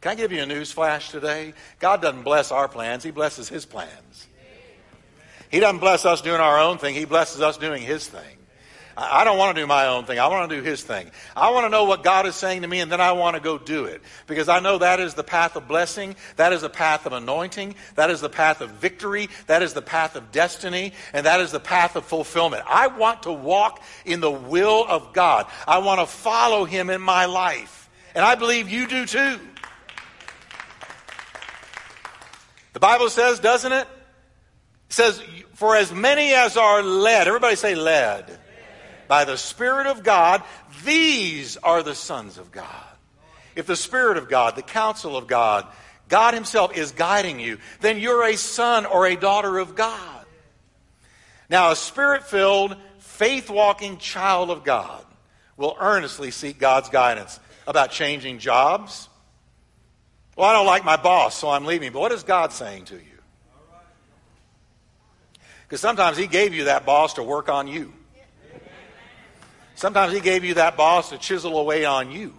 Can 0.00 0.12
I 0.12 0.14
give 0.14 0.30
you 0.30 0.42
a 0.42 0.46
news 0.46 0.70
flash 0.70 1.10
today? 1.10 1.54
God 1.80 2.00
doesn't 2.02 2.22
bless 2.22 2.52
our 2.52 2.68
plans, 2.68 3.02
He 3.02 3.10
blesses 3.10 3.48
His 3.48 3.64
plans. 3.64 4.26
He 5.50 5.60
doesn't 5.60 5.80
bless 5.80 6.04
us 6.04 6.20
doing 6.20 6.40
our 6.40 6.58
own 6.60 6.78
thing, 6.78 6.94
He 6.94 7.04
blesses 7.04 7.40
us 7.40 7.56
doing 7.56 7.82
His 7.82 8.06
thing. 8.06 8.37
I 9.00 9.22
don't 9.22 9.38
want 9.38 9.54
to 9.54 9.62
do 9.62 9.66
my 9.66 9.86
own 9.86 10.06
thing. 10.06 10.18
I 10.18 10.26
want 10.26 10.50
to 10.50 10.56
do 10.56 10.62
His 10.62 10.82
thing. 10.82 11.08
I 11.36 11.50
want 11.50 11.66
to 11.66 11.68
know 11.68 11.84
what 11.84 12.02
God 12.02 12.26
is 12.26 12.34
saying 12.34 12.62
to 12.62 12.68
me, 12.68 12.80
and 12.80 12.90
then 12.90 13.00
I 13.00 13.12
want 13.12 13.36
to 13.36 13.40
go 13.40 13.56
do 13.56 13.84
it. 13.84 14.02
Because 14.26 14.48
I 14.48 14.58
know 14.58 14.78
that 14.78 14.98
is 14.98 15.14
the 15.14 15.22
path 15.22 15.54
of 15.54 15.68
blessing. 15.68 16.16
That 16.34 16.52
is 16.52 16.62
the 16.62 16.68
path 16.68 17.06
of 17.06 17.12
anointing. 17.12 17.76
That 17.94 18.10
is 18.10 18.20
the 18.20 18.28
path 18.28 18.60
of 18.60 18.70
victory. 18.70 19.28
That 19.46 19.62
is 19.62 19.72
the 19.72 19.82
path 19.82 20.16
of 20.16 20.32
destiny. 20.32 20.94
And 21.12 21.26
that 21.26 21.40
is 21.40 21.52
the 21.52 21.60
path 21.60 21.94
of 21.94 22.06
fulfillment. 22.06 22.64
I 22.66 22.88
want 22.88 23.22
to 23.22 23.32
walk 23.32 23.80
in 24.04 24.18
the 24.18 24.32
will 24.32 24.84
of 24.88 25.12
God. 25.12 25.46
I 25.68 25.78
want 25.78 26.00
to 26.00 26.06
follow 26.06 26.64
Him 26.64 26.90
in 26.90 27.00
my 27.00 27.26
life. 27.26 27.88
And 28.16 28.24
I 28.24 28.34
believe 28.34 28.68
you 28.68 28.88
do 28.88 29.06
too. 29.06 29.38
The 32.72 32.80
Bible 32.80 33.10
says, 33.10 33.38
doesn't 33.38 33.72
it? 33.72 33.86
It 34.88 34.92
says, 34.92 35.22
for 35.54 35.76
as 35.76 35.92
many 35.92 36.32
as 36.32 36.56
are 36.56 36.82
led, 36.82 37.28
everybody 37.28 37.56
say 37.56 37.74
led, 37.74 38.37
by 39.08 39.24
the 39.24 39.36
Spirit 39.36 39.86
of 39.86 40.04
God, 40.04 40.42
these 40.84 41.56
are 41.56 41.82
the 41.82 41.94
sons 41.94 42.38
of 42.38 42.52
God. 42.52 42.84
If 43.56 43.66
the 43.66 43.76
Spirit 43.76 44.18
of 44.18 44.28
God, 44.28 44.54
the 44.54 44.62
counsel 44.62 45.16
of 45.16 45.26
God, 45.26 45.66
God 46.08 46.34
Himself 46.34 46.76
is 46.76 46.92
guiding 46.92 47.40
you, 47.40 47.58
then 47.80 47.98
you're 47.98 48.24
a 48.24 48.36
son 48.36 48.86
or 48.86 49.06
a 49.06 49.16
daughter 49.16 49.58
of 49.58 49.74
God. 49.74 50.24
Now, 51.50 51.70
a 51.70 51.76
spirit 51.76 52.24
filled, 52.24 52.76
faith 52.98 53.48
walking 53.48 53.98
child 53.98 54.50
of 54.50 54.64
God 54.64 55.04
will 55.56 55.76
earnestly 55.80 56.30
seek 56.30 56.58
God's 56.58 56.88
guidance 56.88 57.40
about 57.66 57.90
changing 57.90 58.38
jobs. 58.38 59.08
Well, 60.36 60.48
I 60.48 60.52
don't 60.52 60.66
like 60.66 60.84
my 60.84 60.96
boss, 60.96 61.36
so 61.36 61.50
I'm 61.50 61.64
leaving. 61.64 61.92
But 61.92 62.00
what 62.00 62.12
is 62.12 62.22
God 62.22 62.52
saying 62.52 62.86
to 62.86 62.94
you? 62.94 63.00
Because 65.66 65.80
sometimes 65.80 66.16
He 66.16 66.26
gave 66.26 66.54
you 66.54 66.64
that 66.64 66.86
boss 66.86 67.14
to 67.14 67.22
work 67.22 67.48
on 67.48 67.66
you. 67.66 67.92
Sometimes 69.78 70.12
He 70.12 70.18
gave 70.18 70.42
you 70.42 70.54
that 70.54 70.76
boss 70.76 71.10
to 71.10 71.18
chisel 71.18 71.56
away 71.56 71.84
on 71.84 72.10
you. 72.10 72.34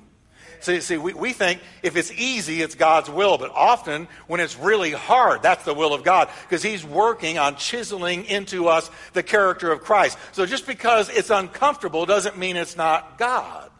See, 0.59 0.81
see 0.81 0.97
we, 0.97 1.13
we 1.13 1.31
think 1.31 1.61
if 1.81 1.95
it's 1.95 2.11
easy, 2.11 2.61
it's 2.61 2.75
God's 2.75 3.09
will. 3.09 3.37
But 3.37 3.51
often, 3.51 4.09
when 4.27 4.41
it's 4.41 4.59
really 4.59 4.91
hard, 4.91 5.41
that's 5.41 5.63
the 5.63 5.73
will 5.73 5.93
of 5.93 6.03
God. 6.03 6.27
Because 6.43 6.61
He's 6.61 6.83
working 6.83 7.37
on 7.37 7.55
chiseling 7.55 8.25
into 8.25 8.67
us 8.67 8.91
the 9.13 9.23
character 9.23 9.71
of 9.71 9.79
Christ. 9.79 10.17
So 10.33 10.45
just 10.45 10.67
because 10.67 11.07
it's 11.07 11.29
uncomfortable 11.29 12.05
doesn't 12.05 12.37
mean 12.37 12.57
it's 12.57 12.75
not 12.75 13.17
God. 13.17 13.71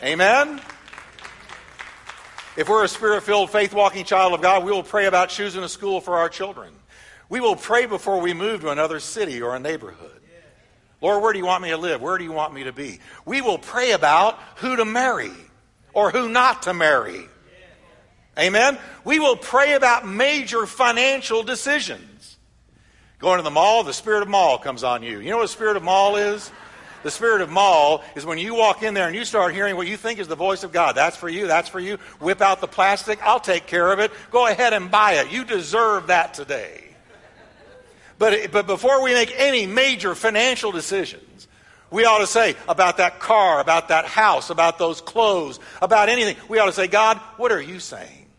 Amen? 0.00 0.60
If 2.56 2.68
we're 2.68 2.84
a 2.84 2.88
spirit 2.88 3.24
filled, 3.24 3.50
faith 3.50 3.74
walking 3.74 4.04
child 4.04 4.32
of 4.32 4.42
God, 4.42 4.62
we 4.62 4.70
will 4.70 4.84
pray 4.84 5.06
about 5.06 5.28
choosing 5.28 5.64
a 5.64 5.68
school 5.68 6.00
for 6.00 6.18
our 6.18 6.28
children. 6.28 6.72
We 7.28 7.40
will 7.40 7.56
pray 7.56 7.86
before 7.86 8.20
we 8.20 8.32
move 8.32 8.60
to 8.60 8.68
another 8.68 9.00
city 9.00 9.42
or 9.42 9.56
a 9.56 9.58
neighborhood. 9.58 10.20
Lord, 11.04 11.22
where 11.22 11.34
do 11.34 11.38
you 11.38 11.44
want 11.44 11.62
me 11.62 11.68
to 11.68 11.76
live? 11.76 12.00
Where 12.00 12.16
do 12.16 12.24
you 12.24 12.32
want 12.32 12.54
me 12.54 12.64
to 12.64 12.72
be? 12.72 12.98
We 13.26 13.42
will 13.42 13.58
pray 13.58 13.90
about 13.90 14.38
who 14.56 14.76
to 14.76 14.86
marry 14.86 15.32
or 15.92 16.10
who 16.10 16.30
not 16.30 16.62
to 16.62 16.72
marry. 16.72 17.28
Amen? 18.38 18.78
We 19.04 19.18
will 19.20 19.36
pray 19.36 19.74
about 19.74 20.08
major 20.08 20.64
financial 20.64 21.42
decisions. 21.42 22.38
Going 23.18 23.36
to 23.36 23.42
the 23.42 23.50
mall, 23.50 23.84
the 23.84 23.92
spirit 23.92 24.22
of 24.22 24.28
mall 24.28 24.56
comes 24.56 24.82
on 24.82 25.02
you. 25.02 25.20
You 25.20 25.28
know 25.28 25.36
what 25.36 25.42
the 25.42 25.48
spirit 25.48 25.76
of 25.76 25.82
mall 25.82 26.16
is? 26.16 26.50
The 27.02 27.10
spirit 27.10 27.42
of 27.42 27.50
mall 27.50 28.02
is 28.16 28.24
when 28.24 28.38
you 28.38 28.54
walk 28.54 28.82
in 28.82 28.94
there 28.94 29.06
and 29.06 29.14
you 29.14 29.26
start 29.26 29.52
hearing 29.52 29.76
what 29.76 29.86
you 29.86 29.98
think 29.98 30.18
is 30.18 30.26
the 30.26 30.34
voice 30.34 30.64
of 30.64 30.72
God. 30.72 30.96
That's 30.96 31.18
for 31.18 31.28
you. 31.28 31.46
That's 31.46 31.68
for 31.68 31.80
you. 31.80 31.98
Whip 32.18 32.40
out 32.40 32.62
the 32.62 32.66
plastic. 32.66 33.22
I'll 33.22 33.40
take 33.40 33.66
care 33.66 33.92
of 33.92 33.98
it. 33.98 34.10
Go 34.30 34.46
ahead 34.46 34.72
and 34.72 34.90
buy 34.90 35.16
it. 35.16 35.30
You 35.30 35.44
deserve 35.44 36.06
that 36.06 36.32
today. 36.32 36.83
But, 38.24 38.52
but 38.52 38.66
before 38.66 39.02
we 39.02 39.12
make 39.12 39.34
any 39.36 39.66
major 39.66 40.14
financial 40.14 40.72
decisions, 40.72 41.46
we 41.90 42.06
ought 42.06 42.20
to 42.20 42.26
say 42.26 42.56
about 42.66 42.96
that 42.96 43.20
car, 43.20 43.60
about 43.60 43.88
that 43.88 44.06
house, 44.06 44.48
about 44.48 44.78
those 44.78 45.02
clothes, 45.02 45.60
about 45.82 46.08
anything, 46.08 46.36
we 46.48 46.58
ought 46.58 46.64
to 46.64 46.72
say, 46.72 46.86
God, 46.86 47.18
what 47.36 47.52
are 47.52 47.60
you 47.60 47.80
saying? 47.80 48.30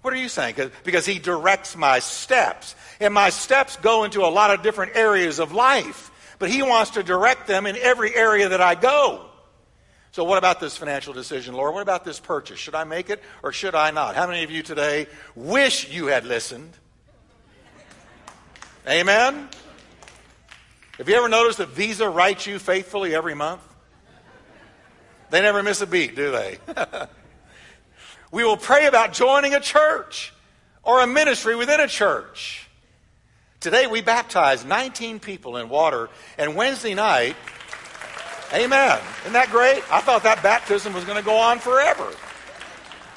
What 0.00 0.14
are 0.14 0.16
you 0.16 0.30
saying? 0.30 0.54
Because 0.82 1.04
He 1.04 1.18
directs 1.18 1.76
my 1.76 1.98
steps. 1.98 2.74
And 3.00 3.12
my 3.12 3.28
steps 3.28 3.76
go 3.76 4.04
into 4.04 4.22
a 4.22 4.32
lot 4.32 4.50
of 4.50 4.62
different 4.62 4.96
areas 4.96 5.40
of 5.40 5.52
life. 5.52 6.10
But 6.38 6.48
He 6.48 6.62
wants 6.62 6.92
to 6.92 7.02
direct 7.02 7.46
them 7.46 7.66
in 7.66 7.76
every 7.76 8.16
area 8.16 8.48
that 8.48 8.62
I 8.62 8.76
go. 8.76 9.26
So, 10.12 10.24
what 10.24 10.38
about 10.38 10.58
this 10.58 10.78
financial 10.78 11.12
decision, 11.12 11.52
Lord? 11.52 11.74
What 11.74 11.82
about 11.82 12.06
this 12.06 12.18
purchase? 12.18 12.58
Should 12.58 12.74
I 12.74 12.84
make 12.84 13.10
it 13.10 13.22
or 13.42 13.52
should 13.52 13.74
I 13.74 13.90
not? 13.90 14.16
How 14.16 14.26
many 14.26 14.42
of 14.42 14.50
you 14.50 14.62
today 14.62 15.06
wish 15.34 15.90
you 15.90 16.06
had 16.06 16.24
listened 16.24 16.78
Amen? 18.88 19.48
Have 20.98 21.08
you 21.08 21.14
ever 21.14 21.28
noticed 21.28 21.58
that 21.58 21.68
Visa 21.68 22.08
writes 22.08 22.48
you 22.48 22.58
faithfully 22.58 23.14
every 23.14 23.34
month? 23.34 23.62
They 25.30 25.40
never 25.40 25.62
miss 25.62 25.80
a 25.80 25.86
beat, 25.86 26.16
do 26.16 26.32
they? 26.32 26.58
we 28.32 28.42
will 28.42 28.56
pray 28.56 28.86
about 28.86 29.12
joining 29.12 29.54
a 29.54 29.60
church 29.60 30.32
or 30.82 31.00
a 31.00 31.06
ministry 31.06 31.54
within 31.54 31.78
a 31.78 31.86
church. 31.86 32.68
Today 33.60 33.86
we 33.86 34.02
baptized 34.02 34.66
19 34.66 35.20
people 35.20 35.58
in 35.58 35.68
water, 35.68 36.10
and 36.36 36.56
Wednesday 36.56 36.94
night, 36.94 37.36
amen. 38.52 39.00
Isn't 39.20 39.32
that 39.34 39.50
great? 39.50 39.84
I 39.92 40.00
thought 40.00 40.24
that 40.24 40.42
baptism 40.42 40.92
was 40.92 41.04
going 41.04 41.18
to 41.18 41.24
go 41.24 41.36
on 41.36 41.60
forever. 41.60 42.12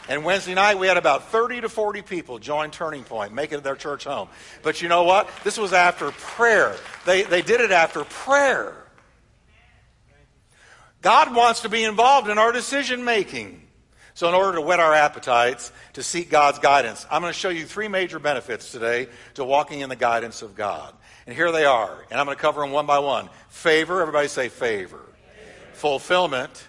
And 0.08 0.24
Wednesday 0.24 0.54
night, 0.54 0.78
we 0.78 0.88
had 0.88 0.98
about 0.98 1.30
30 1.30 1.62
to 1.62 1.70
40 1.70 2.04
people 2.04 2.38
join 2.38 2.70
Turning 2.70 3.04
Point, 3.04 3.34
make 3.34 3.52
it 3.52 3.64
their 3.64 3.76
church 3.76 4.04
home. 4.04 4.30
But 4.62 4.82
you 4.82 4.88
know 4.88 5.04
what? 5.04 5.30
This 5.44 5.58
was 5.58 5.74
after 5.74 6.12
prayer. 6.12 6.76
They, 7.06 7.24
they 7.24 7.42
did 7.42 7.60
it 7.60 7.72
after 7.72 8.04
prayer. 8.04 8.76
God 11.02 11.36
wants 11.36 11.62
to 11.62 11.70
be 11.70 11.84
involved 11.84 12.30
in 12.30 12.38
our 12.38 12.52
decision 12.52 13.04
making. 13.04 13.62
So, 14.16 14.30
in 14.30 14.34
order 14.34 14.56
to 14.56 14.62
whet 14.62 14.80
our 14.80 14.94
appetites, 14.94 15.74
to 15.94 16.02
seek 16.02 16.30
God's 16.30 16.60
guidance, 16.60 17.06
I'm 17.12 17.22
going 17.22 17.34
to 17.34 17.38
show 17.38 17.50
you 17.50 17.66
three 17.66 17.90
major 17.90 18.18
benefits 18.18 18.72
today 18.72 19.10
to 19.34 19.44
walking 19.44 19.82
in 19.82 19.90
the 19.90 19.98
guidance 19.98 20.42
of 20.42 20.56
God. 20.56 20.94
And 21.28 21.36
here 21.36 21.52
they 21.52 21.66
are. 21.66 21.98
And 22.10 22.20
I'm 22.20 22.26
going 22.26 22.38
to 22.38 22.42
cover 22.42 22.62
them 22.62 22.72
one 22.72 22.86
by 22.86 23.00
one 23.00 23.30
favor, 23.50 24.00
everybody 24.02 24.30
say 24.30 24.48
favor, 24.48 25.02
fulfillment, 25.74 26.66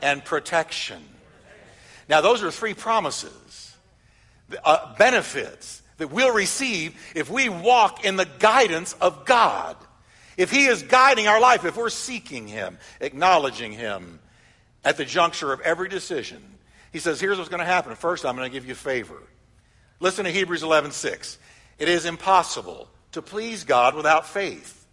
and 0.00 0.24
protection. 0.24 1.02
Now, 2.10 2.20
those 2.20 2.42
are 2.42 2.50
three 2.50 2.74
promises, 2.74 3.76
uh, 4.64 4.96
benefits 4.96 5.80
that 5.98 6.08
we'll 6.08 6.34
receive 6.34 7.00
if 7.14 7.30
we 7.30 7.48
walk 7.48 8.04
in 8.04 8.16
the 8.16 8.24
guidance 8.40 8.94
of 8.94 9.24
God. 9.24 9.76
If 10.36 10.50
He 10.50 10.66
is 10.66 10.82
guiding 10.82 11.28
our 11.28 11.40
life, 11.40 11.64
if 11.64 11.76
we're 11.76 11.88
seeking 11.88 12.48
Him, 12.48 12.78
acknowledging 13.00 13.70
Him 13.70 14.18
at 14.84 14.96
the 14.96 15.04
juncture 15.04 15.52
of 15.52 15.60
every 15.60 15.88
decision, 15.88 16.42
He 16.92 16.98
says, 16.98 17.20
Here's 17.20 17.38
what's 17.38 17.48
going 17.48 17.60
to 17.60 17.64
happen. 17.64 17.94
First, 17.94 18.26
I'm 18.26 18.34
going 18.34 18.50
to 18.50 18.52
give 18.52 18.66
you 18.66 18.74
favor. 18.74 19.22
Listen 20.00 20.24
to 20.24 20.32
Hebrews 20.32 20.64
11 20.64 20.90
6. 20.90 21.38
It 21.78 21.88
is 21.88 22.06
impossible 22.06 22.88
to 23.12 23.22
please 23.22 23.62
God 23.62 23.94
without 23.94 24.26
faith. 24.26 24.84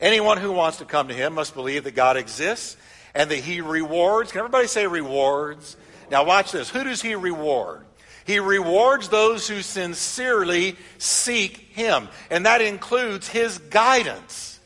Anyone 0.00 0.38
who 0.38 0.50
wants 0.50 0.78
to 0.78 0.84
come 0.84 1.06
to 1.08 1.14
Him 1.14 1.34
must 1.34 1.54
believe 1.54 1.84
that 1.84 1.94
God 1.94 2.16
exists 2.16 2.76
and 3.14 3.30
that 3.30 3.38
He 3.38 3.60
rewards. 3.60 4.32
Can 4.32 4.40
everybody 4.40 4.66
say 4.66 4.88
rewards? 4.88 5.76
Now, 6.10 6.24
watch 6.24 6.52
this. 6.52 6.68
Who 6.68 6.84
does 6.84 7.00
he 7.00 7.14
reward? 7.14 7.86
He 8.24 8.38
rewards 8.38 9.08
those 9.08 9.48
who 9.48 9.62
sincerely 9.62 10.76
seek 10.98 11.56
him, 11.72 12.08
and 12.30 12.46
that 12.46 12.60
includes 12.60 13.28
his 13.28 13.58
guidance. 13.58 14.60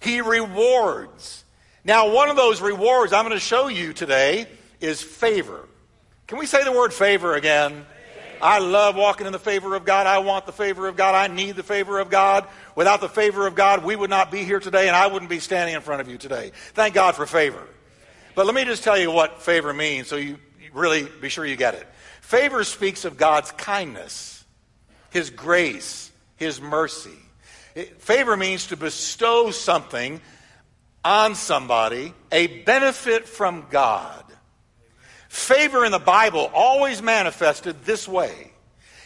He 0.00 0.20
rewards. 0.20 1.44
Now, 1.84 2.10
one 2.12 2.28
of 2.28 2.36
those 2.36 2.60
rewards 2.60 3.12
I'm 3.12 3.24
going 3.24 3.36
to 3.36 3.40
show 3.40 3.68
you 3.68 3.92
today 3.92 4.46
is 4.80 5.02
favor. 5.02 5.68
Can 6.26 6.38
we 6.38 6.46
say 6.46 6.62
the 6.62 6.72
word 6.72 6.92
favor 6.92 7.34
again? 7.34 7.86
I 8.40 8.60
love 8.60 8.94
walking 8.94 9.26
in 9.26 9.32
the 9.32 9.38
favor 9.38 9.74
of 9.74 9.84
God. 9.84 10.06
I 10.06 10.18
want 10.18 10.46
the 10.46 10.52
favor 10.52 10.86
of 10.86 10.96
God. 10.96 11.14
I 11.14 11.32
need 11.32 11.56
the 11.56 11.62
favor 11.62 11.98
of 11.98 12.08
God. 12.08 12.46
Without 12.76 13.00
the 13.00 13.08
favor 13.08 13.46
of 13.46 13.56
God, 13.56 13.84
we 13.84 13.96
would 13.96 14.10
not 14.10 14.30
be 14.30 14.44
here 14.44 14.60
today, 14.60 14.86
and 14.86 14.94
I 14.94 15.08
wouldn't 15.08 15.30
be 15.30 15.40
standing 15.40 15.74
in 15.74 15.80
front 15.80 16.00
of 16.00 16.08
you 16.08 16.18
today. 16.18 16.52
Thank 16.74 16.94
God 16.94 17.16
for 17.16 17.26
favor. 17.26 17.66
But 18.36 18.46
let 18.46 18.54
me 18.54 18.64
just 18.64 18.84
tell 18.84 18.96
you 18.96 19.10
what 19.10 19.42
favor 19.42 19.74
means 19.74 20.06
so 20.06 20.14
you 20.14 20.38
really 20.78 21.08
be 21.20 21.28
sure 21.28 21.44
you 21.44 21.56
get 21.56 21.74
it. 21.74 21.86
Favor 22.20 22.64
speaks 22.64 23.04
of 23.04 23.16
God's 23.16 23.52
kindness, 23.52 24.44
His 25.10 25.30
grace, 25.30 26.10
His 26.36 26.60
mercy. 26.60 27.18
favor 27.98 28.36
means 28.36 28.68
to 28.68 28.76
bestow 28.76 29.50
something 29.50 30.20
on 31.04 31.34
somebody, 31.34 32.12
a 32.32 32.46
benefit 32.64 33.28
from 33.28 33.66
God. 33.70 34.24
Favor 35.28 35.84
in 35.84 35.92
the 35.92 35.98
Bible 35.98 36.50
always 36.54 37.02
manifested 37.02 37.84
this 37.84 38.08
way 38.08 38.50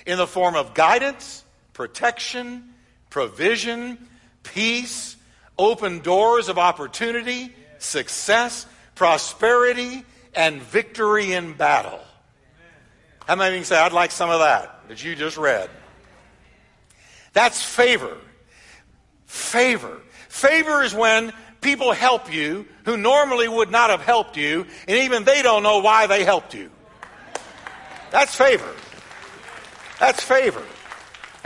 in 0.07 0.19
the 0.19 0.26
form 0.26 0.55
of 0.55 0.75
guidance, 0.75 1.45
protection, 1.73 2.75
provision, 3.11 3.99
peace, 4.43 5.17
open 5.59 6.00
doors 6.00 6.49
of 6.49 6.59
opportunity, 6.59 7.52
success, 7.79 8.67
prosperity, 8.95 10.05
and 10.34 10.62
victory 10.62 11.32
in 11.32 11.52
battle. 11.54 12.00
How 13.26 13.36
many 13.36 13.58
you 13.58 13.64
say, 13.64 13.78
I'd 13.78 13.92
like 13.92 14.10
some 14.10 14.30
of 14.30 14.40
that 14.40 14.88
that 14.88 15.04
you 15.04 15.14
just 15.14 15.36
read? 15.36 15.70
That's 17.32 17.62
favor. 17.62 18.16
Favor. 19.26 20.00
Favor 20.28 20.82
is 20.82 20.94
when 20.94 21.32
people 21.60 21.92
help 21.92 22.32
you 22.32 22.66
who 22.84 22.96
normally 22.96 23.48
would 23.48 23.70
not 23.70 23.90
have 23.90 24.02
helped 24.02 24.36
you, 24.36 24.66
and 24.88 24.98
even 24.98 25.24
they 25.24 25.42
don't 25.42 25.62
know 25.62 25.78
why 25.78 26.06
they 26.06 26.24
helped 26.24 26.54
you. 26.54 26.70
That's 28.10 28.34
favor. 28.34 28.74
That's 29.98 30.22
favor. 30.22 30.62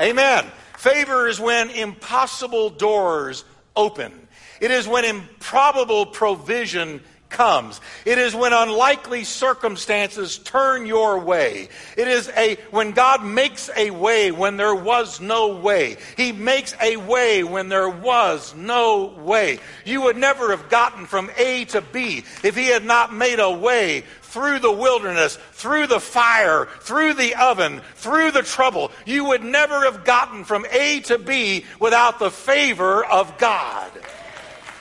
Amen. 0.01 0.47
Favor 0.79 1.29
is 1.29 1.39
when 1.39 1.71
impossible 1.71 2.71
doors 2.71 3.45
open. 3.77 4.13
It 4.61 4.71
is 4.71 4.89
when 4.89 5.05
improbable 5.05 6.07
provision 6.07 7.03
comes. 7.29 7.81
It 8.05 8.19
is 8.19 8.35
when 8.35 8.53
unlikely 8.53 9.25
circumstances 9.25 10.39
turn 10.39 10.87
your 10.87 11.19
way. 11.19 11.69
It 11.97 12.09
is 12.09 12.29
a 12.37 12.57
when 12.71 12.93
God 12.93 13.25
makes 13.25 13.71
a 13.77 13.91
way 13.91 14.31
when 14.31 14.57
there 14.57 14.75
was 14.75 15.21
no 15.21 15.57
way. 15.57 15.97
He 16.17 16.33
makes 16.33 16.75
a 16.81 16.97
way 16.97 17.45
when 17.45 17.69
there 17.69 17.89
was 17.89 18.55
no 18.55 19.07
way. 19.19 19.59
You 19.85 20.03
would 20.03 20.17
never 20.17 20.51
have 20.51 20.69
gotten 20.69 21.07
from 21.07 21.31
A 21.37 21.65
to 21.67 21.81
B 21.81 22.25
if 22.43 22.57
he 22.57 22.67
had 22.67 22.85
not 22.85 23.13
made 23.13 23.41
a 23.41 23.51
way 23.51 24.05
through 24.23 24.59
the 24.59 24.73
wilderness, 24.73 25.39
through 25.53 25.87
the 25.87 26.01
fire, 26.01 26.69
through 26.81 27.15
the 27.15 27.35
oven, 27.37 27.81
through 27.95 28.33
the 28.33 28.43
trouble. 28.43 28.91
You 29.07 29.25
would 29.27 29.43
never 29.43 29.85
have 29.85 30.05
gotten 30.05 30.45
from 30.45 30.67
A 30.71 31.01
to 31.01 31.19
B 31.19 31.65
without 31.81 32.19
the 32.19 32.31
favor 32.31 33.05
of 33.05 33.39
God. 33.39 33.91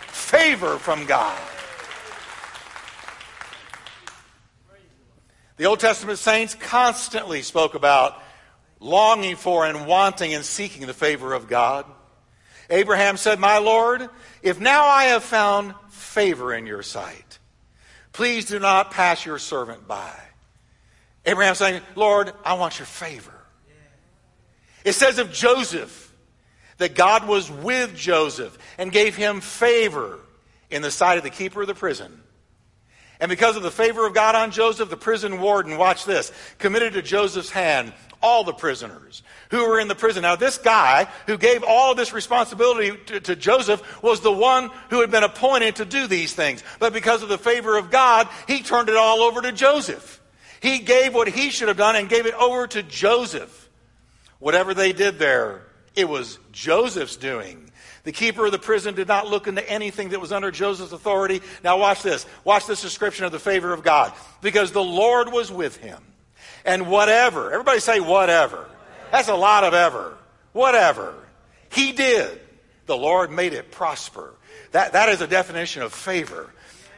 Favor 0.07 0.77
from 0.77 1.05
God. 1.05 1.39
The 5.57 5.65
Old 5.65 5.79
Testament 5.79 6.19
saints 6.19 6.53
constantly 6.53 7.41
spoke 7.41 7.75
about 7.75 8.21
longing 8.79 9.35
for 9.35 9.65
and 9.65 9.87
wanting 9.87 10.33
and 10.33 10.43
seeking 10.43 10.85
the 10.85 10.93
favor 10.93 11.33
of 11.33 11.47
God. 11.47 11.85
Abraham 12.69 13.15
said, 13.17 13.39
My 13.39 13.59
Lord, 13.59 14.09
if 14.41 14.59
now 14.59 14.85
I 14.85 15.05
have 15.05 15.23
found 15.23 15.73
favor 15.89 16.53
in 16.53 16.65
your 16.65 16.83
sight, 16.83 17.39
please 18.11 18.45
do 18.45 18.59
not 18.59 18.91
pass 18.91 19.25
your 19.25 19.39
servant 19.39 19.87
by. 19.87 20.11
Abraham 21.25 21.55
saying, 21.55 21.81
Lord, 21.95 22.33
I 22.43 22.55
want 22.55 22.79
your 22.79 22.85
favor. 22.85 23.31
It 24.83 24.93
says 24.93 25.17
of 25.17 25.31
Joseph 25.31 26.13
that 26.77 26.95
God 26.95 27.27
was 27.27 27.49
with 27.49 27.95
Joseph 27.95 28.57
and 28.77 28.91
gave 28.91 29.15
him 29.15 29.41
favor 29.41 30.19
in 30.69 30.81
the 30.81 30.91
sight 30.91 31.17
of 31.17 31.23
the 31.23 31.29
keeper 31.29 31.61
of 31.61 31.67
the 31.67 31.73
prison. 31.73 32.21
And 33.19 33.29
because 33.29 33.55
of 33.55 33.63
the 33.63 33.71
favor 33.71 34.05
of 34.05 34.13
God 34.13 34.35
on 34.35 34.51
Joseph, 34.51 34.89
the 34.89 34.97
prison 34.97 35.39
warden, 35.39 35.77
watch 35.77 36.05
this, 36.05 36.31
committed 36.59 36.93
to 36.93 37.01
Joseph's 37.01 37.49
hand 37.49 37.93
all 38.21 38.43
the 38.43 38.53
prisoners 38.53 39.21
who 39.51 39.67
were 39.67 39.79
in 39.79 39.87
the 39.87 39.95
prison. 39.95 40.23
Now, 40.23 40.35
this 40.35 40.57
guy 40.57 41.07
who 41.27 41.37
gave 41.37 41.63
all 41.63 41.93
this 41.93 42.11
responsibility 42.11 42.97
to, 43.05 43.19
to, 43.19 43.35
Joseph 43.35 44.01
was 44.01 44.21
the 44.21 44.31
one 44.31 44.71
who 44.89 45.01
had 45.01 45.11
been 45.11 45.23
appointed 45.23 45.77
to 45.77 45.85
do 45.85 46.07
these 46.07 46.33
things. 46.33 46.63
But 46.79 46.91
because 46.91 47.21
of 47.21 47.29
the 47.29 47.37
favor 47.37 47.77
of 47.77 47.91
God, 47.91 48.27
he 48.47 48.61
turned 48.63 48.89
it 48.89 48.95
all 48.95 49.21
over 49.21 49.41
to 49.41 49.51
Joseph. 49.51 50.21
He 50.59 50.79
gave 50.79 51.13
what 51.13 51.27
he 51.27 51.51
should 51.51 51.67
have 51.67 51.77
done 51.77 51.95
and 51.95 52.09
gave 52.09 52.25
it 52.25 52.33
over 52.33 52.65
to 52.67 52.81
Joseph. 52.81 53.69
Whatever 54.39 54.73
they 54.73 54.91
did 54.91 55.19
there, 55.19 55.61
it 55.95 56.09
was 56.09 56.39
Joseph's 56.51 57.15
doing. 57.15 57.69
The 58.05 58.11
keeper 58.11 58.45
of 58.45 58.51
the 58.51 58.59
prison 58.59 58.95
did 58.95 59.07
not 59.07 59.27
look 59.27 59.47
into 59.47 59.67
anything 59.67 60.09
that 60.09 60.21
was 60.21 60.31
under 60.31 60.51
Joseph's 60.51 60.93
authority. 60.93 61.41
Now, 61.63 61.79
watch 61.79 62.03
this. 62.03 62.25
Watch 62.43 62.67
this 62.67 62.81
description 62.81 63.25
of 63.25 63.31
the 63.31 63.39
favor 63.39 63.73
of 63.73 63.83
God. 63.83 64.13
Because 64.41 64.71
the 64.71 64.83
Lord 64.83 65.33
was 65.33 65.51
with 65.51 65.77
him. 65.77 66.01
And 66.63 66.87
whatever, 66.89 67.51
everybody 67.51 67.79
say 67.79 67.99
whatever. 67.99 68.69
That's 69.11 69.27
a 69.27 69.35
lot 69.35 69.63
of 69.63 69.73
ever. 69.73 70.15
Whatever. 70.53 71.15
He 71.71 71.91
did. 71.91 72.39
The 72.85 72.95
Lord 72.95 73.31
made 73.31 73.53
it 73.53 73.71
prosper. 73.71 74.35
That, 74.71 74.93
that 74.93 75.09
is 75.09 75.21
a 75.21 75.27
definition 75.27 75.81
of 75.81 75.91
favor. 75.91 76.53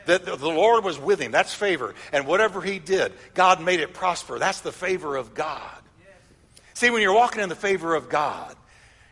That 0.07 0.25
the, 0.25 0.35
the 0.35 0.47
Lord 0.47 0.83
was 0.83 0.99
with 0.99 1.19
him. 1.19 1.31
That's 1.31 1.53
favor. 1.53 1.95
And 2.11 2.27
whatever 2.27 2.61
he 2.61 2.79
did, 2.79 3.13
God 3.33 3.61
made 3.61 3.79
it 3.79 3.93
prosper. 3.93 4.39
That's 4.39 4.61
the 4.61 4.73
favor 4.73 5.15
of 5.15 5.33
God. 5.33 5.61
See, 6.73 6.89
when 6.89 7.01
you're 7.01 7.13
walking 7.13 7.41
in 7.41 7.49
the 7.49 7.55
favor 7.55 7.95
of 7.95 8.09
God, 8.09 8.55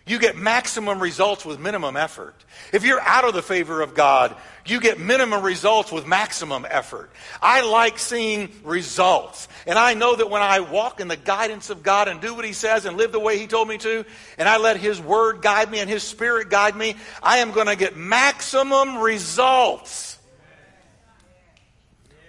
you 0.07 0.19
get 0.19 0.37
maximum 0.37 1.01
results 1.01 1.43
with 1.45 1.59
minimum 1.59 1.97
effort. 1.97 2.35
If 2.71 2.85
you're 2.85 3.01
out 3.01 3.27
of 3.27 3.33
the 3.33 3.41
favor 3.41 3.81
of 3.81 3.95
God, 3.95 4.35
you 4.67 4.79
get 4.79 4.99
minimum 4.99 5.43
results 5.43 5.91
with 5.91 6.05
maximum 6.05 6.65
effort. 6.69 7.09
I 7.41 7.61
like 7.61 7.97
seeing 7.97 8.51
results. 8.63 9.47
And 9.65 9.79
I 9.79 9.95
know 9.95 10.15
that 10.15 10.29
when 10.29 10.43
I 10.43 10.59
walk 10.59 10.99
in 10.99 11.07
the 11.07 11.17
guidance 11.17 11.71
of 11.71 11.81
God 11.81 12.07
and 12.07 12.21
do 12.21 12.35
what 12.35 12.45
He 12.45 12.53
says 12.53 12.85
and 12.85 12.97
live 12.97 13.11
the 13.11 13.19
way 13.19 13.39
He 13.39 13.47
told 13.47 13.67
me 13.67 13.79
to, 13.79 14.05
and 14.37 14.47
I 14.47 14.57
let 14.57 14.77
His 14.77 15.01
Word 15.01 15.41
guide 15.41 15.71
me 15.71 15.79
and 15.79 15.89
His 15.89 16.03
Spirit 16.03 16.51
guide 16.51 16.75
me, 16.75 16.95
I 17.23 17.39
am 17.39 17.51
going 17.51 17.67
to 17.67 17.75
get 17.75 17.97
maximum 17.97 18.99
results 18.99 20.19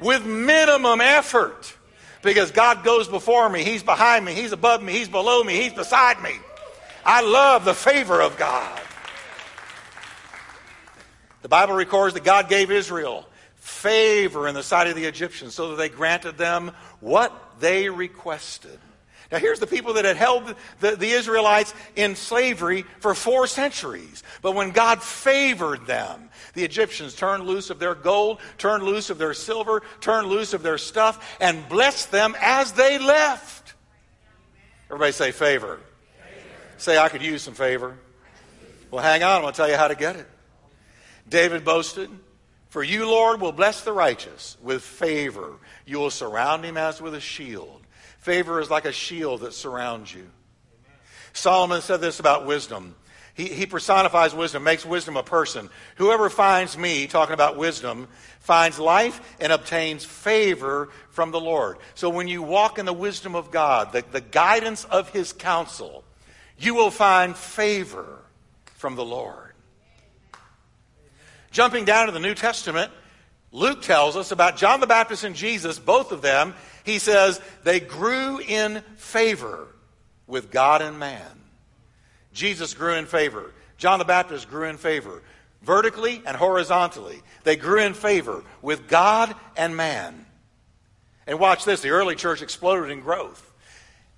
with 0.01 0.25
minimum 0.25 1.03
effort. 1.03 1.75
Because 2.23 2.51
God 2.51 2.85
goes 2.85 3.07
before 3.07 3.49
me, 3.51 3.65
He's 3.65 3.83
behind 3.83 4.25
me, 4.25 4.33
He's 4.33 4.53
above 4.53 4.83
me, 4.83 4.95
He's 4.95 5.09
below 5.09 5.45
me, 5.45 5.57
He's 5.57 5.75
beside 5.75 6.23
me. 6.23 6.33
I 7.07 7.21
love 7.23 7.65
the 7.65 7.73
favor 7.73 8.21
of 8.21 8.37
God. 8.37 8.81
The 11.43 11.49
Bible 11.49 11.75
records 11.75 12.15
that 12.15 12.25
God 12.25 12.49
gave 12.49 12.73
Israel 12.73 13.25
favor 13.55 14.49
in 14.49 14.57
the 14.57 14.63
sight 14.65 14.89
of 14.89 14.97
the 14.97 15.05
Egyptians 15.05 15.55
so 15.55 15.69
that 15.71 15.77
they 15.77 15.89
granted 15.89 16.37
them 16.37 16.73
what 16.99 17.33
they 17.61 17.89
requested. 17.89 18.81
Now, 19.31 19.39
here's 19.39 19.61
the 19.61 19.69
people 19.69 19.95
that 19.95 20.05
had 20.05 20.17
held 20.17 20.53
the, 20.81 20.97
the, 20.97 21.11
Israelites 21.11 21.73
in 21.95 22.17
slavery 22.17 22.85
for 22.99 23.15
four 23.15 23.47
centuries. 23.47 24.25
But 24.43 24.57
when 24.57 24.73
God 24.73 25.01
favored 25.01 25.87
them, 25.87 26.31
the 26.55 26.65
Egyptians 26.65 27.15
turned 27.15 27.45
loose 27.45 27.71
of 27.71 27.79
their 27.79 27.95
gold, 27.95 28.41
turned 28.59 28.83
loose 28.83 29.11
of 29.11 29.19
their 29.19 29.35
silver, 29.35 29.83
turned 30.01 30.27
loose 30.27 30.55
of 30.55 30.65
their 30.65 30.79
stuff, 30.79 31.37
and 31.41 31.69
blessed 31.69 32.11
them 32.11 32.35
as 32.41 32.73
they 32.73 32.99
left. 32.99 33.75
Everybody 34.89 35.13
say 35.13 35.31
favor. 35.31 35.79
Say, 36.79 36.99
I 36.99 37.09
could 37.09 37.23
use 37.23 37.43
some 37.43 37.55
favor. 37.55 37.97
Well, 38.91 39.03
hang 39.03 39.23
on, 39.23 39.37
I'm 39.37 39.43
going 39.43 39.53
to 39.53 39.57
tell 39.57 39.69
you 39.69 39.77
how 39.77 39.89
to 39.89 39.95
get 39.95 40.17
it. 40.17 40.27
David 41.29 41.65
boasted, 41.65 42.11
For 42.69 42.83
you, 42.83 43.07
Lord, 43.09 43.41
will 43.41 43.53
bless 43.53 43.83
the 43.83 43.93
righteous 43.93 44.57
with 44.63 44.83
favor. 44.83 45.55
You 45.87 45.99
will 45.99 46.11
surround 46.11 46.65
him 46.65 46.77
as 46.77 47.01
with 47.01 47.15
a 47.15 47.21
shield. 47.21 47.83
Favor 48.21 48.61
is 48.61 48.71
like 48.71 48.85
a 48.85 48.93
shield 48.93 49.41
that 49.41 49.55
surrounds 49.55 50.13
you. 50.13 50.29
Solomon 51.33 51.83
said 51.83 52.01
this 52.01 52.21
about 52.21 52.47
wisdom. 52.47 52.95
He, 53.35 53.49
he 53.49 53.67
personifies 53.67 54.35
wisdom, 54.35 54.65
makes 54.65 54.87
wisdom 54.87 55.19
a 55.19 55.23
person. 55.23 55.69
Whoever 55.97 56.31
finds 56.31 56.79
me, 56.79 57.07
talking 57.07 57.35
about 57.35 57.59
wisdom, 57.59 58.09
finds 58.41 58.79
life 58.79 59.37
and 59.41 59.53
obtains 59.53 60.07
favor 60.07 60.89
from 61.11 61.33
the 61.33 61.41
Lord. 61.41 61.77
So 61.95 62.09
when 62.09 62.29
you 62.29 62.43
walk 62.43 62.79
in 62.79 62.87
the 62.87 62.95
wisdom 62.95 63.35
of 63.35 63.51
God, 63.51 63.93
the, 63.93 64.03
the 64.11 64.23
guidance 64.23 64.87
of 64.87 65.11
his 65.11 65.35
counsel, 65.35 66.03
you 66.59 66.75
will 66.75 66.91
find 66.91 67.37
favor 67.37 68.19
from 68.75 68.95
the 68.95 69.05
Lord. 69.05 69.53
Jumping 71.51 71.85
down 71.85 72.07
to 72.07 72.13
the 72.13 72.21
New 72.21 72.35
Testament, 72.35 72.93
Luke 73.53 73.83
tells 73.83 74.17
us 74.17 74.33
about 74.33 74.57
John 74.57 74.81
the 74.81 74.87
Baptist 74.87 75.25
and 75.25 75.35
Jesus, 75.35 75.79
both 75.79 76.13
of 76.13 76.21
them. 76.21 76.55
He 76.85 76.99
says 76.99 77.41
they 77.65 77.81
grew 77.81 78.39
in 78.39 78.83
favor 78.97 79.69
with 80.27 80.51
God 80.51 80.83
and 80.83 80.99
man. 80.99 81.23
Jesus 82.33 82.75
grew 82.75 82.95
in 82.95 83.07
favor. 83.07 83.53
John 83.79 83.99
the 83.99 84.05
Baptist 84.05 84.51
grew 84.51 84.69
in 84.69 84.77
favor. 84.77 85.23
Vertically 85.63 86.23
and 86.27 86.37
horizontally, 86.37 87.23
they 87.45 87.57
grew 87.57 87.81
in 87.81 87.95
favor 87.95 88.45
with 88.61 88.89
God 88.89 89.35
and 89.57 89.77
man. 89.77 90.27
And 91.27 91.39
watch 91.41 91.65
this 91.65 91.81
the 91.81 91.91
early 91.91 92.15
church 92.15 92.43
exploded 92.43 92.91
in 92.91 93.01
growth. 93.01 93.46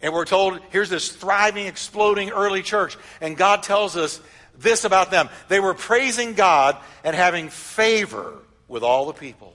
And 0.01 0.13
we're 0.13 0.25
told 0.25 0.61
here's 0.71 0.91
this 0.91 1.09
thriving, 1.09 1.67
exploding 1.67 2.31
early 2.31 2.63
church. 2.63 2.97
And 3.21 3.37
God 3.37 3.63
tells 3.63 3.97
us 3.97 4.21
this 4.59 4.85
about 4.85 5.11
them 5.11 5.29
they 5.49 5.61
were 5.61 5.75
praising 5.75 6.35
God 6.35 6.77
and 7.05 7.15
having 7.15 7.49
favor 7.49 8.35
with 8.69 8.83
all 8.83 9.07
the 9.07 9.13
people. 9.13 9.55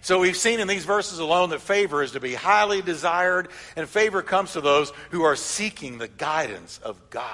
So 0.00 0.20
we've 0.20 0.36
seen 0.36 0.60
in 0.60 0.68
these 0.68 0.84
verses 0.84 1.18
alone 1.18 1.48
that 1.50 1.62
favor 1.62 2.02
is 2.02 2.12
to 2.12 2.20
be 2.20 2.34
highly 2.34 2.82
desired, 2.82 3.48
and 3.74 3.88
favor 3.88 4.20
comes 4.20 4.52
to 4.52 4.60
those 4.60 4.92
who 5.10 5.22
are 5.22 5.34
seeking 5.34 5.96
the 5.96 6.08
guidance 6.08 6.78
of 6.82 7.08
God. 7.08 7.30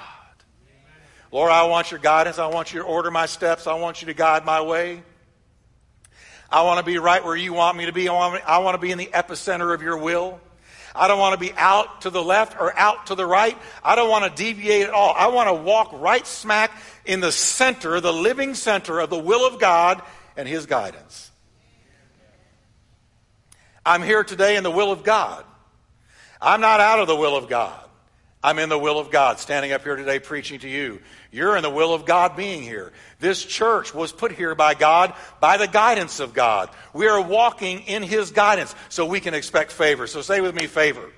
Lord, 1.32 1.50
I 1.50 1.64
want 1.64 1.90
your 1.90 1.98
guidance. 1.98 2.38
I 2.38 2.46
want 2.46 2.72
you 2.72 2.80
to 2.80 2.86
order 2.86 3.10
my 3.10 3.26
steps. 3.26 3.66
I 3.66 3.74
want 3.74 4.02
you 4.02 4.06
to 4.06 4.14
guide 4.14 4.44
my 4.44 4.60
way. 4.60 5.02
I 6.48 6.62
want 6.62 6.78
to 6.78 6.84
be 6.84 6.98
right 6.98 7.24
where 7.24 7.34
you 7.34 7.52
want 7.52 7.76
me 7.76 7.86
to 7.86 7.92
be. 7.92 8.08
I 8.08 8.12
want, 8.12 8.48
I 8.48 8.58
want 8.58 8.74
to 8.74 8.78
be 8.78 8.92
in 8.92 8.98
the 8.98 9.06
epicenter 9.06 9.74
of 9.74 9.82
your 9.82 9.96
will. 9.96 10.40
I 10.94 11.08
don't 11.08 11.18
want 11.18 11.34
to 11.34 11.40
be 11.40 11.52
out 11.56 12.02
to 12.02 12.10
the 12.10 12.22
left 12.22 12.60
or 12.60 12.76
out 12.76 13.06
to 13.06 13.14
the 13.14 13.26
right. 13.26 13.56
I 13.84 13.96
don't 13.96 14.10
want 14.10 14.24
to 14.24 14.42
deviate 14.42 14.88
at 14.88 14.90
all. 14.90 15.14
I 15.16 15.28
want 15.28 15.48
to 15.48 15.54
walk 15.54 15.90
right 15.92 16.26
smack 16.26 16.72
in 17.04 17.20
the 17.20 17.32
center, 17.32 18.00
the 18.00 18.12
living 18.12 18.54
center 18.54 19.00
of 19.00 19.10
the 19.10 19.18
will 19.18 19.46
of 19.46 19.60
God 19.60 20.02
and 20.36 20.48
His 20.48 20.66
guidance. 20.66 21.30
I'm 23.84 24.02
here 24.02 24.24
today 24.24 24.56
in 24.56 24.62
the 24.62 24.70
will 24.70 24.92
of 24.92 25.04
God. 25.04 25.44
I'm 26.40 26.60
not 26.60 26.80
out 26.80 27.00
of 27.00 27.06
the 27.06 27.16
will 27.16 27.36
of 27.36 27.48
God. 27.48 27.89
I'm 28.42 28.58
in 28.58 28.70
the 28.70 28.78
will 28.78 28.98
of 28.98 29.10
God, 29.10 29.38
standing 29.38 29.72
up 29.72 29.82
here 29.82 29.96
today 29.96 30.18
preaching 30.18 30.60
to 30.60 30.68
you. 30.68 31.00
You're 31.30 31.56
in 31.56 31.62
the 31.62 31.70
will 31.70 31.92
of 31.92 32.06
God 32.06 32.36
being 32.36 32.62
here. 32.62 32.90
This 33.18 33.44
church 33.44 33.94
was 33.94 34.12
put 34.12 34.32
here 34.32 34.54
by 34.54 34.72
God, 34.72 35.12
by 35.40 35.58
the 35.58 35.68
guidance 35.68 36.20
of 36.20 36.32
God. 36.32 36.70
We 36.94 37.06
are 37.06 37.20
walking 37.20 37.80
in 37.80 38.02
His 38.02 38.30
guidance, 38.30 38.74
so 38.88 39.04
we 39.04 39.20
can 39.20 39.34
expect 39.34 39.72
favor. 39.72 40.06
So 40.06 40.22
say 40.22 40.40
with 40.40 40.54
me, 40.54 40.66
favor. 40.66 41.02
favor. 41.02 41.12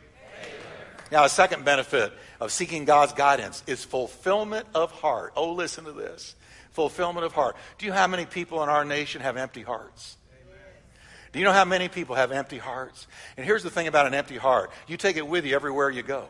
Now, 1.13 1.25
a 1.25 1.29
second 1.29 1.65
benefit 1.65 2.13
of 2.41 2.51
seeking 2.51 2.87
God's 2.87 3.13
guidance 3.13 3.63
is 3.69 3.85
fulfillment 3.85 4.67
of 4.75 4.91
heart. 4.91 5.33
Oh, 5.37 5.53
listen 5.53 5.85
to 5.85 5.93
this 5.93 6.35
fulfillment 6.73 7.25
of 7.25 7.33
heart. 7.33 7.55
Do 7.79 7.87
you 7.87 7.93
know 7.93 7.99
how 7.99 8.09
many 8.09 8.27
people 8.27 8.63
in 8.65 8.69
our 8.69 8.85
nation 8.85 9.23
have 9.23 9.37
empty 9.37 9.63
hearts? 9.63 10.17
Do 11.33 11.39
you 11.39 11.45
know 11.45 11.53
how 11.53 11.65
many 11.65 11.89
people 11.89 12.17
have 12.17 12.33
empty 12.33 12.59
hearts? 12.59 13.07
And 13.37 13.47
here's 13.47 13.63
the 13.63 13.71
thing 13.71 13.87
about 13.87 14.07
an 14.07 14.15
empty 14.15 14.37
heart 14.37 14.71
you 14.89 14.97
take 14.97 15.17
it 15.17 15.27
with 15.27 15.47
you 15.47 15.55
everywhere 15.55 15.89
you 15.89 16.03
go. 16.03 16.29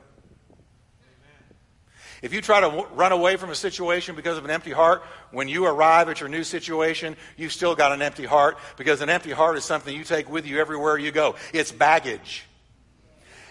If 2.22 2.32
you 2.32 2.40
try 2.40 2.60
to 2.60 2.66
w- 2.66 2.86
run 2.94 3.10
away 3.10 3.36
from 3.36 3.50
a 3.50 3.54
situation 3.54 4.14
because 4.14 4.38
of 4.38 4.44
an 4.44 4.50
empty 4.50 4.70
heart, 4.70 5.02
when 5.32 5.48
you 5.48 5.66
arrive 5.66 6.08
at 6.08 6.20
your 6.20 6.28
new 6.28 6.44
situation, 6.44 7.16
you've 7.36 7.52
still 7.52 7.74
got 7.74 7.90
an 7.90 8.00
empty 8.00 8.24
heart 8.24 8.56
because 8.76 9.00
an 9.00 9.10
empty 9.10 9.32
heart 9.32 9.58
is 9.58 9.64
something 9.64 9.94
you 9.94 10.04
take 10.04 10.30
with 10.30 10.46
you 10.46 10.60
everywhere 10.60 10.96
you 10.96 11.10
go. 11.10 11.34
It's 11.52 11.72
baggage. 11.72 12.44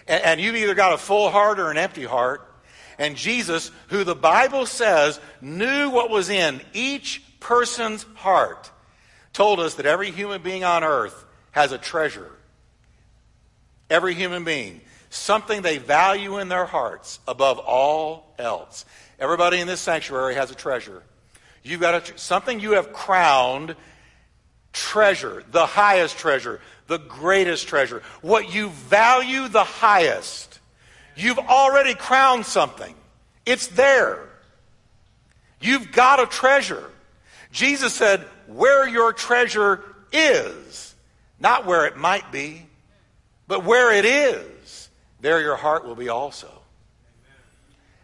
And, 0.08 0.24
and 0.24 0.40
you've 0.40 0.56
either 0.56 0.74
got 0.74 0.94
a 0.94 0.98
full 0.98 1.30
heart 1.30 1.60
or 1.60 1.70
an 1.70 1.76
empty 1.76 2.04
heart. 2.04 2.48
And 2.98 3.14
Jesus, 3.14 3.70
who 3.88 4.04
the 4.04 4.14
Bible 4.14 4.64
says 4.64 5.20
knew 5.42 5.90
what 5.90 6.08
was 6.08 6.30
in 6.30 6.62
each 6.72 7.22
person's 7.40 8.04
heart, 8.14 8.70
told 9.34 9.60
us 9.60 9.74
that 9.74 9.86
every 9.86 10.10
human 10.10 10.40
being 10.40 10.64
on 10.64 10.82
earth 10.82 11.26
has 11.50 11.72
a 11.72 11.78
treasure. 11.78 12.30
Every 13.90 14.14
human 14.14 14.44
being 14.44 14.80
something 15.12 15.60
they 15.60 15.78
value 15.78 16.38
in 16.38 16.48
their 16.48 16.64
hearts 16.64 17.20
above 17.28 17.58
all 17.58 18.34
else. 18.38 18.84
Everybody 19.18 19.60
in 19.60 19.66
this 19.66 19.80
sanctuary 19.80 20.34
has 20.34 20.50
a 20.50 20.54
treasure. 20.54 21.02
You've 21.62 21.80
got 21.80 22.10
a, 22.10 22.18
something 22.18 22.60
you 22.60 22.72
have 22.72 22.92
crowned 22.92 23.76
treasure, 24.72 25.44
the 25.50 25.66
highest 25.66 26.16
treasure, 26.18 26.60
the 26.86 26.98
greatest 26.98 27.68
treasure, 27.68 28.02
what 28.22 28.54
you 28.54 28.70
value 28.70 29.48
the 29.48 29.64
highest. 29.64 30.60
You've 31.14 31.38
already 31.38 31.94
crowned 31.94 32.46
something. 32.46 32.94
It's 33.44 33.66
there. 33.68 34.28
You've 35.60 35.92
got 35.92 36.20
a 36.20 36.26
treasure. 36.26 36.90
Jesus 37.52 37.92
said, 37.92 38.22
where 38.46 38.88
your 38.88 39.12
treasure 39.12 39.84
is, 40.10 40.94
not 41.38 41.66
where 41.66 41.84
it 41.86 41.98
might 41.98 42.32
be, 42.32 42.66
but 43.46 43.64
where 43.64 43.92
it 43.92 44.06
is 44.06 44.81
there 45.22 45.40
your 45.40 45.56
heart 45.56 45.86
will 45.86 45.94
be 45.94 46.10
also. 46.10 46.50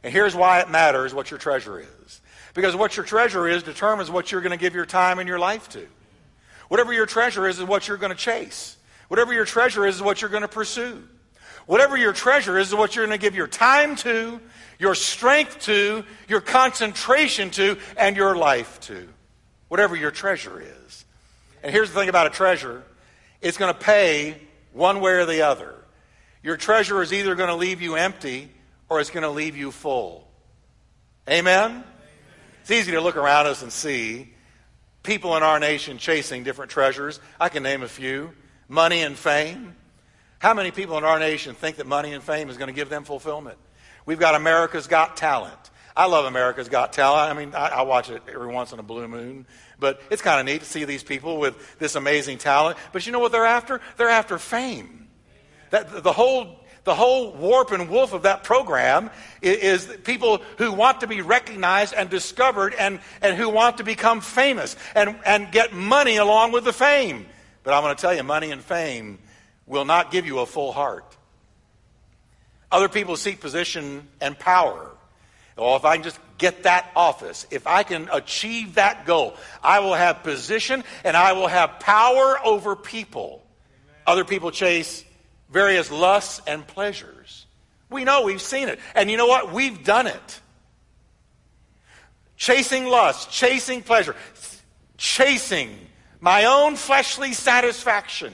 And 0.02 0.12
here's 0.12 0.34
why 0.34 0.60
it 0.60 0.70
matters 0.70 1.12
what 1.12 1.30
your 1.30 1.38
treasure 1.38 1.80
is. 1.80 2.20
Because 2.54 2.74
what 2.74 2.96
your 2.96 3.04
treasure 3.04 3.46
is 3.46 3.62
determines 3.62 4.10
what 4.10 4.32
you're 4.32 4.40
going 4.40 4.56
to 4.56 4.56
give 4.56 4.74
your 4.74 4.86
time 4.86 5.18
and 5.18 5.28
your 5.28 5.38
life 5.38 5.68
to. 5.70 5.86
Whatever 6.68 6.92
your 6.92 7.06
treasure 7.06 7.46
is, 7.46 7.58
is 7.58 7.64
what 7.64 7.88
you're 7.88 7.96
going 7.96 8.12
to 8.12 8.16
chase. 8.16 8.76
Whatever 9.08 9.32
your 9.32 9.44
treasure 9.44 9.84
is, 9.84 9.96
is 9.96 10.02
what 10.02 10.22
you're 10.22 10.30
going 10.30 10.42
to 10.42 10.48
pursue. 10.48 11.02
Whatever 11.66 11.96
your 11.96 12.12
treasure 12.12 12.56
is, 12.56 12.68
is 12.68 12.74
what 12.74 12.94
you're 12.94 13.06
going 13.06 13.18
to 13.18 13.22
give 13.22 13.34
your 13.34 13.46
time 13.46 13.96
to, 13.96 14.40
your 14.78 14.94
strength 14.94 15.58
to, 15.60 16.04
your 16.28 16.40
concentration 16.40 17.50
to, 17.50 17.78
and 17.96 18.16
your 18.16 18.36
life 18.36 18.80
to. 18.80 19.08
Whatever 19.68 19.96
your 19.96 20.10
treasure 20.10 20.60
is. 20.60 21.04
And 21.62 21.72
here's 21.72 21.90
the 21.90 21.98
thing 21.98 22.08
about 22.08 22.26
a 22.28 22.30
treasure 22.30 22.84
it's 23.42 23.56
going 23.56 23.72
to 23.72 23.78
pay 23.78 24.36
one 24.72 25.00
way 25.00 25.12
or 25.12 25.26
the 25.26 25.42
other. 25.42 25.77
Your 26.42 26.56
treasure 26.56 27.02
is 27.02 27.12
either 27.12 27.34
going 27.34 27.48
to 27.48 27.56
leave 27.56 27.82
you 27.82 27.96
empty 27.96 28.50
or 28.88 29.00
it's 29.00 29.10
going 29.10 29.22
to 29.22 29.30
leave 29.30 29.56
you 29.56 29.70
full. 29.70 30.26
Amen? 31.28 31.84
It's 32.62 32.70
easy 32.70 32.92
to 32.92 33.00
look 33.00 33.16
around 33.16 33.46
us 33.46 33.62
and 33.62 33.72
see 33.72 34.32
people 35.02 35.36
in 35.36 35.42
our 35.42 35.58
nation 35.58 35.98
chasing 35.98 36.44
different 36.44 36.70
treasures. 36.70 37.20
I 37.40 37.48
can 37.48 37.62
name 37.62 37.82
a 37.82 37.88
few 37.88 38.32
money 38.68 39.02
and 39.02 39.16
fame. 39.16 39.74
How 40.38 40.54
many 40.54 40.70
people 40.70 40.96
in 40.98 41.04
our 41.04 41.18
nation 41.18 41.54
think 41.54 41.76
that 41.76 41.86
money 41.86 42.12
and 42.12 42.22
fame 42.22 42.48
is 42.48 42.56
going 42.56 42.68
to 42.68 42.74
give 42.74 42.88
them 42.88 43.04
fulfillment? 43.04 43.58
We've 44.06 44.18
got 44.18 44.34
America's 44.34 44.86
Got 44.86 45.16
Talent. 45.16 45.70
I 45.96 46.06
love 46.06 46.26
America's 46.26 46.68
Got 46.68 46.92
Talent. 46.92 47.30
I 47.30 47.38
mean, 47.38 47.54
I, 47.54 47.68
I 47.68 47.82
watch 47.82 48.08
it 48.08 48.22
every 48.32 48.46
once 48.46 48.72
in 48.72 48.78
a 48.78 48.82
blue 48.84 49.08
moon. 49.08 49.46
But 49.80 50.00
it's 50.10 50.22
kind 50.22 50.38
of 50.38 50.46
neat 50.46 50.60
to 50.60 50.66
see 50.66 50.84
these 50.84 51.02
people 51.02 51.38
with 51.38 51.78
this 51.78 51.96
amazing 51.96 52.38
talent. 52.38 52.78
But 52.92 53.04
you 53.04 53.12
know 53.12 53.18
what 53.18 53.32
they're 53.32 53.44
after? 53.44 53.80
They're 53.96 54.08
after 54.08 54.38
fame. 54.38 55.07
That, 55.70 56.02
the, 56.02 56.12
whole, 56.12 56.58
the 56.84 56.94
whole 56.94 57.32
warp 57.32 57.72
and 57.72 57.88
woof 57.88 58.12
of 58.12 58.22
that 58.22 58.44
program 58.44 59.10
is, 59.42 59.86
people 60.04 60.42
who 60.56 60.72
want 60.72 61.00
to 61.00 61.06
be 61.06 61.20
recognized 61.20 61.94
and 61.94 62.08
discovered 62.08 62.74
and, 62.74 63.00
and 63.20 63.36
who 63.36 63.48
want 63.48 63.78
to 63.78 63.84
become 63.84 64.20
famous 64.20 64.76
and, 64.94 65.16
and 65.24 65.52
get 65.52 65.72
money 65.72 66.16
along 66.16 66.52
with 66.52 66.64
the 66.64 66.72
fame. 66.72 67.26
But 67.62 67.74
I'm 67.74 67.82
going 67.82 67.94
to 67.94 68.00
tell 68.00 68.14
you, 68.14 68.22
money 68.22 68.50
and 68.50 68.62
fame 68.62 69.18
will 69.66 69.84
not 69.84 70.10
give 70.10 70.26
you 70.26 70.38
a 70.38 70.46
full 70.46 70.72
heart. 70.72 71.04
Other 72.70 72.88
people 72.88 73.16
seek 73.16 73.40
position 73.40 74.08
and 74.20 74.38
power. 74.38 74.90
Well, 75.56 75.76
if 75.76 75.84
I 75.84 75.96
can 75.96 76.04
just 76.04 76.20
get 76.36 76.62
that 76.64 76.90
office, 76.94 77.46
if 77.50 77.66
I 77.66 77.82
can 77.82 78.08
achieve 78.12 78.76
that 78.76 79.06
goal, 79.06 79.34
I 79.62 79.80
will 79.80 79.94
have 79.94 80.22
position 80.22 80.84
and 81.02 81.16
I 81.16 81.32
will 81.32 81.48
have 81.48 81.80
power 81.80 82.38
over 82.44 82.76
people. 82.76 83.44
Other 84.06 84.24
people 84.24 84.50
chase 84.50 85.04
various 85.50 85.90
lusts 85.90 86.40
and 86.46 86.66
pleasures. 86.66 87.46
We 87.90 88.04
know, 88.04 88.22
we've 88.22 88.42
seen 88.42 88.68
it. 88.68 88.78
And 88.94 89.10
you 89.10 89.16
know 89.16 89.26
what? 89.26 89.52
We've 89.52 89.82
done 89.84 90.06
it. 90.06 90.40
Chasing 92.36 92.86
lust, 92.86 93.30
chasing 93.30 93.82
pleasure, 93.82 94.14
chasing 94.96 95.76
my 96.20 96.44
own 96.44 96.76
fleshly 96.76 97.32
satisfaction. 97.32 98.32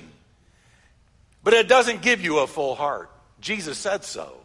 But 1.43 1.55
it 1.55 1.69
doesn't 1.69 2.03
give 2.03 2.21
you 2.21 2.39
a 2.39 2.47
full 2.47 2.75
heart. 2.75 3.11
Jesus 3.41 3.79
said 3.79 4.05
so. 4.05 4.37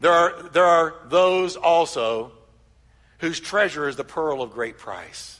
There 0.00 0.12
are, 0.12 0.42
there 0.52 0.64
are 0.64 0.94
those 1.06 1.56
also 1.56 2.32
whose 3.18 3.40
treasure 3.40 3.88
is 3.88 3.96
the 3.96 4.04
pearl 4.04 4.40
of 4.42 4.52
great 4.52 4.78
price. 4.78 5.39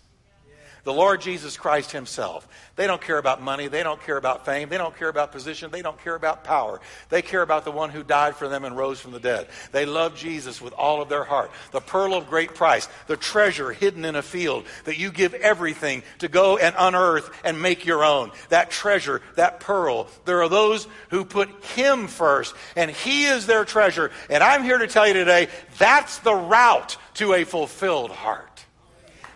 The 0.84 0.92
Lord 0.92 1.20
Jesus 1.20 1.56
Christ 1.56 1.92
Himself. 1.92 2.48
They 2.76 2.86
don't 2.86 3.00
care 3.00 3.18
about 3.18 3.42
money. 3.42 3.68
They 3.68 3.82
don't 3.82 4.02
care 4.02 4.16
about 4.16 4.46
fame. 4.46 4.68
They 4.68 4.78
don't 4.78 4.96
care 4.96 5.08
about 5.08 5.32
position. 5.32 5.70
They 5.70 5.82
don't 5.82 6.02
care 6.02 6.14
about 6.14 6.44
power. 6.44 6.80
They 7.10 7.22
care 7.22 7.42
about 7.42 7.64
the 7.64 7.70
one 7.70 7.90
who 7.90 8.02
died 8.02 8.36
for 8.36 8.48
them 8.48 8.64
and 8.64 8.76
rose 8.76 9.00
from 9.00 9.12
the 9.12 9.20
dead. 9.20 9.48
They 9.72 9.84
love 9.84 10.16
Jesus 10.16 10.60
with 10.60 10.72
all 10.72 11.02
of 11.02 11.08
their 11.08 11.24
heart. 11.24 11.50
The 11.72 11.80
pearl 11.80 12.14
of 12.14 12.30
great 12.30 12.54
price, 12.54 12.88
the 13.06 13.16
treasure 13.16 13.72
hidden 13.72 14.04
in 14.04 14.16
a 14.16 14.22
field 14.22 14.64
that 14.84 14.98
you 14.98 15.10
give 15.10 15.34
everything 15.34 16.02
to 16.20 16.28
go 16.28 16.56
and 16.56 16.74
unearth 16.78 17.30
and 17.44 17.60
make 17.60 17.84
your 17.84 18.04
own. 18.04 18.30
That 18.48 18.70
treasure, 18.70 19.20
that 19.36 19.60
pearl. 19.60 20.08
There 20.24 20.42
are 20.42 20.48
those 20.48 20.86
who 21.10 21.24
put 21.24 21.48
Him 21.64 22.06
first, 22.06 22.54
and 22.76 22.90
He 22.90 23.24
is 23.24 23.46
their 23.46 23.64
treasure. 23.64 24.10
And 24.30 24.42
I'm 24.42 24.64
here 24.64 24.78
to 24.78 24.86
tell 24.86 25.06
you 25.06 25.14
today 25.14 25.48
that's 25.78 26.18
the 26.18 26.34
route 26.34 26.96
to 27.14 27.34
a 27.34 27.44
fulfilled 27.44 28.10
heart. 28.10 28.64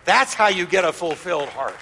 That's 0.05 0.33
how 0.33 0.47
you 0.47 0.65
get 0.65 0.85
a 0.85 0.93
fulfilled 0.93 1.49
heart. 1.49 1.75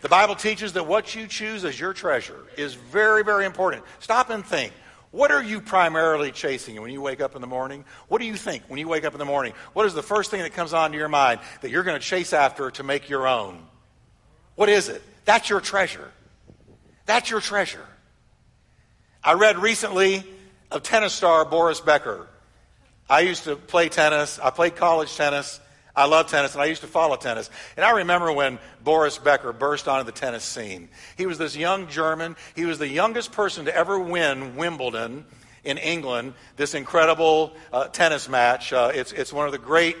The 0.00 0.08
Bible 0.08 0.34
teaches 0.34 0.72
that 0.74 0.86
what 0.86 1.14
you 1.14 1.26
choose 1.26 1.64
as 1.64 1.78
your 1.78 1.92
treasure 1.92 2.42
is 2.56 2.74
very, 2.74 3.22
very 3.22 3.44
important. 3.44 3.84
Stop 3.98 4.30
and 4.30 4.44
think. 4.44 4.72
What 5.10 5.32
are 5.32 5.42
you 5.42 5.60
primarily 5.60 6.30
chasing 6.30 6.80
when 6.80 6.92
you 6.92 7.00
wake 7.00 7.20
up 7.20 7.34
in 7.34 7.40
the 7.40 7.46
morning? 7.46 7.84
What 8.08 8.20
do 8.20 8.26
you 8.26 8.36
think 8.36 8.62
when 8.68 8.78
you 8.78 8.86
wake 8.86 9.04
up 9.04 9.12
in 9.12 9.18
the 9.18 9.24
morning? 9.24 9.52
What 9.72 9.84
is 9.86 9.92
the 9.92 10.04
first 10.04 10.30
thing 10.30 10.40
that 10.42 10.54
comes 10.54 10.72
onto 10.72 10.96
your 10.96 11.08
mind 11.08 11.40
that 11.62 11.70
you're 11.70 11.82
going 11.82 12.00
to 12.00 12.04
chase 12.04 12.32
after 12.32 12.70
to 12.72 12.82
make 12.84 13.08
your 13.08 13.26
own? 13.26 13.60
What 14.54 14.68
is 14.68 14.88
it? 14.88 15.02
That's 15.24 15.50
your 15.50 15.60
treasure. 15.60 16.10
That's 17.06 17.28
your 17.28 17.40
treasure. 17.40 17.84
I 19.22 19.32
read 19.32 19.58
recently 19.58 20.24
of 20.70 20.84
tennis 20.84 21.12
star 21.12 21.44
Boris 21.44 21.80
Becker. 21.80 22.28
I 23.10 23.20
used 23.20 23.44
to 23.44 23.56
play 23.56 23.88
tennis. 23.88 24.38
I 24.38 24.50
played 24.50 24.76
college 24.76 25.16
tennis. 25.16 25.60
I 25.96 26.06
love 26.06 26.28
tennis, 26.28 26.54
and 26.54 26.62
I 26.62 26.66
used 26.66 26.82
to 26.82 26.86
follow 26.86 27.16
tennis. 27.16 27.50
And 27.76 27.84
I 27.84 27.90
remember 27.90 28.32
when 28.32 28.60
Boris 28.84 29.18
Becker 29.18 29.52
burst 29.52 29.88
onto 29.88 30.04
the 30.04 30.12
tennis 30.12 30.44
scene. 30.44 30.88
He 31.16 31.26
was 31.26 31.36
this 31.36 31.56
young 31.56 31.88
German. 31.88 32.36
He 32.54 32.64
was 32.64 32.78
the 32.78 32.86
youngest 32.86 33.32
person 33.32 33.64
to 33.64 33.74
ever 33.74 33.98
win 33.98 34.54
Wimbledon 34.54 35.26
in 35.64 35.76
England. 35.76 36.34
This 36.54 36.74
incredible 36.74 37.52
uh, 37.72 37.88
tennis 37.88 38.28
match. 38.28 38.72
Uh, 38.72 38.92
it's 38.94 39.10
it's 39.10 39.32
one 39.32 39.46
of 39.46 39.52
the 39.52 39.58
great 39.58 39.96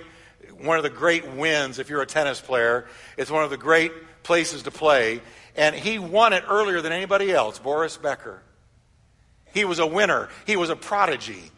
one 0.60 0.76
of 0.76 0.84
the 0.84 0.90
great 0.90 1.26
wins 1.32 1.80
if 1.80 1.90
you're 1.90 2.02
a 2.02 2.06
tennis 2.06 2.40
player. 2.40 2.86
It's 3.16 3.30
one 3.30 3.42
of 3.42 3.50
the 3.50 3.56
great 3.56 3.92
places 4.22 4.62
to 4.62 4.70
play. 4.70 5.20
And 5.56 5.74
he 5.74 5.98
won 5.98 6.32
it 6.32 6.44
earlier 6.48 6.80
than 6.80 6.92
anybody 6.92 7.32
else. 7.32 7.58
Boris 7.58 7.96
Becker. 7.96 8.40
He 9.52 9.64
was 9.64 9.80
a 9.80 9.86
winner. 9.86 10.28
He 10.46 10.54
was 10.54 10.70
a 10.70 10.76
prodigy. 10.76 11.50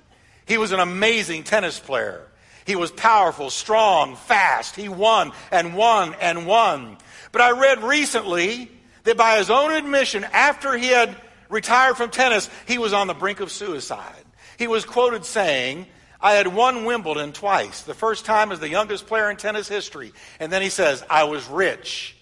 He 0.53 0.59
was 0.59 0.73
an 0.73 0.81
amazing 0.81 1.45
tennis 1.45 1.79
player. 1.79 2.21
He 2.67 2.77
was 2.77 2.91
powerful, 2.91 3.49
strong, 3.49 4.17
fast. 4.17 4.77
He 4.77 4.87
won 4.87 5.33
and 5.51 5.75
won 5.75 6.15
and 6.21 6.47
won. 6.47 6.99
But 7.33 7.41
I 7.41 7.59
read 7.59 7.83
recently 7.83 8.71
that 9.05 9.17
by 9.17 9.39
his 9.39 9.49
own 9.49 9.73
admission, 9.73 10.25
after 10.25 10.77
he 10.77 10.89
had 10.89 11.17
retired 11.49 11.97
from 11.97 12.11
tennis, 12.11 12.51
he 12.69 12.77
was 12.77 12.93
on 12.93 13.07
the 13.07 13.15
brink 13.15 13.41
of 13.41 13.51
suicide. 13.51 14.25
He 14.59 14.67
was 14.67 14.85
quoted 14.85 15.25
saying, 15.25 15.87
I 16.21 16.33
had 16.35 16.49
won 16.49 16.85
Wimbledon 16.85 17.33
twice, 17.33 17.81
the 17.81 17.95
first 17.95 18.27
time 18.27 18.53
as 18.53 18.61
the 18.61 18.69
youngest 18.69 19.07
player 19.07 19.31
in 19.31 19.39
tennis 19.39 19.69
history. 19.69 20.13
And 20.39 20.53
then 20.53 20.61
he 20.61 20.69
says, 20.69 21.03
I 21.09 21.25
was 21.25 21.49
rich. 21.49 22.15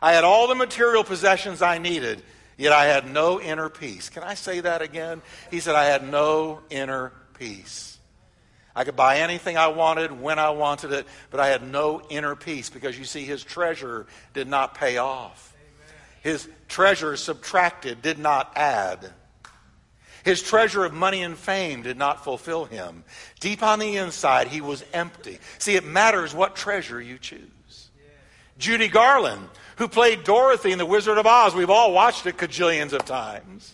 I 0.00 0.14
had 0.14 0.24
all 0.24 0.48
the 0.48 0.54
material 0.54 1.04
possessions 1.04 1.60
I 1.60 1.76
needed, 1.76 2.22
yet 2.56 2.72
I 2.72 2.86
had 2.86 3.12
no 3.12 3.42
inner 3.42 3.68
peace. 3.68 4.08
Can 4.08 4.22
I 4.22 4.36
say 4.36 4.60
that 4.60 4.80
again? 4.80 5.20
He 5.50 5.60
said, 5.60 5.74
I 5.74 5.84
had 5.84 6.10
no 6.10 6.60
inner 6.70 7.12
peace. 7.44 7.98
I 8.74 8.84
could 8.84 8.96
buy 8.96 9.18
anything 9.18 9.56
I 9.56 9.68
wanted 9.68 10.18
when 10.18 10.38
I 10.38 10.50
wanted 10.50 10.92
it, 10.92 11.06
but 11.30 11.40
I 11.40 11.48
had 11.48 11.62
no 11.62 12.02
inner 12.08 12.34
peace 12.34 12.70
because 12.70 12.98
you 12.98 13.04
see, 13.04 13.24
his 13.24 13.44
treasure 13.44 14.06
did 14.32 14.48
not 14.48 14.74
pay 14.74 14.96
off. 14.96 15.54
His 16.22 16.48
treasure 16.68 17.16
subtracted, 17.16 18.00
did 18.00 18.18
not 18.18 18.52
add. 18.56 19.12
His 20.24 20.42
treasure 20.42 20.86
of 20.86 20.94
money 20.94 21.22
and 21.22 21.36
fame 21.36 21.82
did 21.82 21.98
not 21.98 22.24
fulfill 22.24 22.64
him. 22.64 23.04
Deep 23.40 23.62
on 23.62 23.78
the 23.78 23.98
inside, 23.98 24.48
he 24.48 24.62
was 24.62 24.82
empty. 24.94 25.38
See, 25.58 25.76
it 25.76 25.84
matters 25.84 26.34
what 26.34 26.56
treasure 26.56 27.00
you 27.00 27.18
choose. 27.18 27.90
Judy 28.56 28.88
Garland, 28.88 29.48
who 29.76 29.86
played 29.86 30.24
Dorothy 30.24 30.72
in 30.72 30.78
The 30.78 30.86
Wizard 30.86 31.18
of 31.18 31.26
Oz, 31.26 31.54
we've 31.54 31.68
all 31.68 31.92
watched 31.92 32.24
it 32.24 32.38
cajillions 32.38 32.94
of 32.94 33.04
times. 33.04 33.73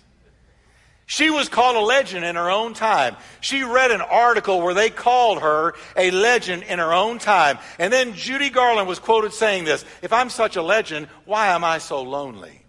She 1.11 1.29
was 1.29 1.49
called 1.49 1.75
a 1.75 1.81
legend 1.81 2.25
in 2.25 2.37
her 2.37 2.53
own 2.53 2.73
time. 2.73 3.16
She 3.40 3.64
read 3.64 3.90
an 3.90 4.01
article 4.01 4.62
where 4.62 4.75
they 4.75 4.90
called 4.90 5.42
her 5.42 5.75
a 5.96 6.12
legend 6.12 6.62
in 6.62 6.79
her 6.79 6.92
own 6.92 7.18
time. 7.18 7.59
And 7.81 7.92
then 7.92 8.14
Judy 8.14 8.49
Garland 8.49 8.87
was 8.87 9.01
quoted 9.01 9.33
saying 9.33 9.64
this 9.64 9.85
If 10.03 10.12
I'm 10.12 10.31
such 10.31 10.55
a 10.55 10.62
legend, 10.62 11.09
why 11.25 11.49
am 11.49 11.64
I 11.64 11.79
so 11.79 12.01
lonely? 12.03 12.62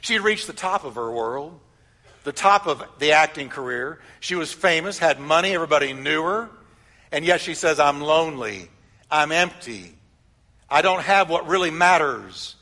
She 0.00 0.14
had 0.14 0.22
reached 0.22 0.46
the 0.46 0.54
top 0.54 0.84
of 0.84 0.94
her 0.94 1.12
world, 1.12 1.60
the 2.24 2.32
top 2.32 2.66
of 2.66 2.82
the 2.98 3.12
acting 3.12 3.50
career. 3.50 4.00
She 4.20 4.34
was 4.34 4.50
famous, 4.50 4.96
had 4.96 5.20
money, 5.20 5.54
everybody 5.54 5.92
knew 5.92 6.22
her. 6.22 6.48
And 7.12 7.22
yet 7.22 7.42
she 7.42 7.52
says, 7.52 7.78
I'm 7.78 8.00
lonely. 8.00 8.70
I'm 9.10 9.30
empty. 9.30 9.92
I 10.70 10.80
don't 10.80 11.02
have 11.02 11.28
what 11.28 11.48
really 11.48 11.70
matters. 11.70 12.56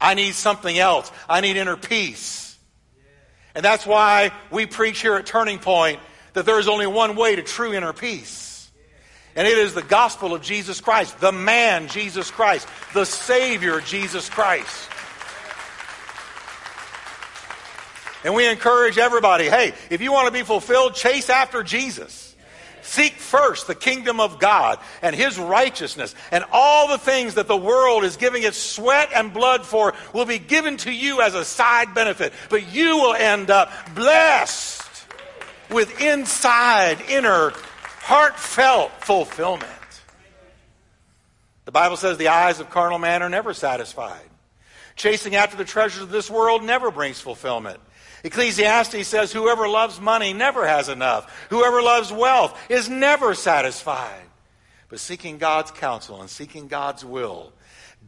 I 0.00 0.14
need 0.14 0.36
something 0.36 0.78
else. 0.78 1.10
I 1.28 1.40
need 1.40 1.56
inner 1.56 1.76
peace. 1.76 2.45
And 3.56 3.64
that's 3.64 3.86
why 3.86 4.32
we 4.50 4.66
preach 4.66 5.00
here 5.00 5.14
at 5.14 5.24
Turning 5.24 5.58
Point 5.58 5.98
that 6.34 6.44
there 6.44 6.58
is 6.58 6.68
only 6.68 6.86
one 6.86 7.16
way 7.16 7.36
to 7.36 7.42
true 7.42 7.72
inner 7.72 7.94
peace. 7.94 8.70
And 9.34 9.48
it 9.48 9.56
is 9.56 9.72
the 9.72 9.82
gospel 9.82 10.34
of 10.34 10.42
Jesus 10.42 10.82
Christ, 10.82 11.18
the 11.20 11.32
man 11.32 11.88
Jesus 11.88 12.30
Christ, 12.30 12.68
the 12.92 13.06
Savior 13.06 13.80
Jesus 13.80 14.28
Christ. 14.28 14.90
And 18.24 18.34
we 18.34 18.46
encourage 18.46 18.98
everybody 18.98 19.44
hey, 19.44 19.72
if 19.88 20.02
you 20.02 20.12
want 20.12 20.26
to 20.26 20.32
be 20.32 20.42
fulfilled, 20.42 20.94
chase 20.94 21.30
after 21.30 21.62
Jesus. 21.62 22.25
Seek 22.86 23.14
first 23.14 23.66
the 23.66 23.74
kingdom 23.74 24.20
of 24.20 24.38
God 24.38 24.78
and 25.02 25.14
his 25.14 25.38
righteousness, 25.38 26.14
and 26.30 26.44
all 26.52 26.86
the 26.86 26.98
things 26.98 27.34
that 27.34 27.48
the 27.48 27.56
world 27.56 28.04
is 28.04 28.16
giving 28.16 28.44
its 28.44 28.56
sweat 28.56 29.10
and 29.12 29.34
blood 29.34 29.66
for 29.66 29.92
will 30.12 30.24
be 30.24 30.38
given 30.38 30.76
to 30.78 30.92
you 30.92 31.20
as 31.20 31.34
a 31.34 31.44
side 31.44 31.94
benefit. 31.94 32.32
But 32.48 32.72
you 32.72 32.96
will 32.96 33.14
end 33.14 33.50
up 33.50 33.72
blessed 33.94 34.82
with 35.68 36.00
inside, 36.00 37.00
inner, 37.08 37.52
heartfelt 38.02 38.92
fulfillment. 39.00 39.64
The 41.64 41.72
Bible 41.72 41.96
says 41.96 42.18
the 42.18 42.28
eyes 42.28 42.60
of 42.60 42.70
carnal 42.70 43.00
man 43.00 43.20
are 43.22 43.28
never 43.28 43.52
satisfied. 43.52 44.22
Chasing 44.96 45.36
after 45.36 45.56
the 45.56 45.64
treasures 45.64 46.02
of 46.02 46.10
this 46.10 46.30
world 46.30 46.64
never 46.64 46.90
brings 46.90 47.20
fulfillment. 47.20 47.78
Ecclesiastes 48.24 49.06
says, 49.06 49.30
Whoever 49.30 49.68
loves 49.68 50.00
money 50.00 50.32
never 50.32 50.66
has 50.66 50.88
enough. 50.88 51.46
Whoever 51.50 51.82
loves 51.82 52.10
wealth 52.10 52.58
is 52.70 52.88
never 52.88 53.34
satisfied. 53.34 54.22
But 54.88 54.98
seeking 54.98 55.38
God's 55.38 55.70
counsel 55.70 56.20
and 56.20 56.30
seeking 56.30 56.68
God's 56.68 57.04
will 57.04 57.52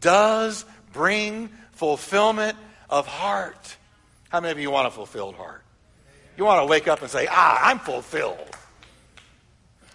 does 0.01 0.64
bring 0.92 1.51
fulfillment 1.72 2.57
of 2.88 3.07
heart. 3.07 3.77
How 4.31 4.40
many 4.40 4.53
of 4.53 4.59
you 4.59 4.70
want 4.70 4.87
a 4.87 4.90
fulfilled 4.90 5.35
heart? 5.35 5.62
You 6.37 6.44
want 6.44 6.62
to 6.62 6.66
wake 6.70 6.88
up 6.88 7.03
and 7.03 7.11
say, 7.11 7.27
Ah, 7.31 7.68
I'm 7.68 7.79
fulfilled. 7.79 8.57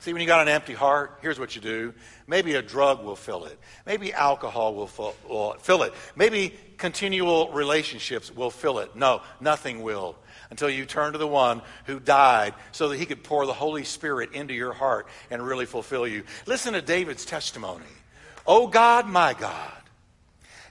See, 0.02 0.12
when 0.12 0.22
you 0.22 0.28
got 0.28 0.42
an 0.42 0.50
empty 0.50 0.74
heart, 0.74 1.20
here's 1.22 1.40
what 1.40 1.56
you 1.56 1.62
do. 1.62 1.94
Maybe 2.28 2.56
a 2.56 2.62
drug 2.62 3.06
will 3.06 3.16
fill 3.16 3.46
it. 3.46 3.58
Maybe 3.86 4.12
alcohol 4.12 4.76
will 4.76 4.88
fill, 4.88 5.84
it. 5.84 5.94
Maybe 6.18 6.54
continual 6.84 7.50
relationships 7.54 8.30
will 8.30 8.50
fill 8.50 8.80
it. 8.80 8.94
No, 8.94 9.22
nothing 9.40 9.84
will 9.84 10.18
until 10.50 10.70
you 10.70 10.86
turn 10.86 11.14
to 11.14 11.18
the 11.18 11.26
one 11.26 11.62
who 11.86 11.98
died 11.98 12.54
so 12.74 12.90
that 12.90 12.98
he 12.98 13.06
could 13.06 13.24
pour 13.24 13.46
the 13.46 13.54
Holy 13.54 13.86
Spirit 13.86 14.34
into 14.34 14.54
your 14.54 14.74
heart 14.74 15.08
and 15.32 15.42
really 15.42 15.66
fulfill 15.66 16.06
you. 16.06 16.26
Listen 16.46 16.74
to 16.74 16.82
David's 16.82 17.24
testimony. 17.24 17.86
Oh 18.46 18.68
God, 18.68 19.08
my 19.08 19.34
God, 19.34 19.82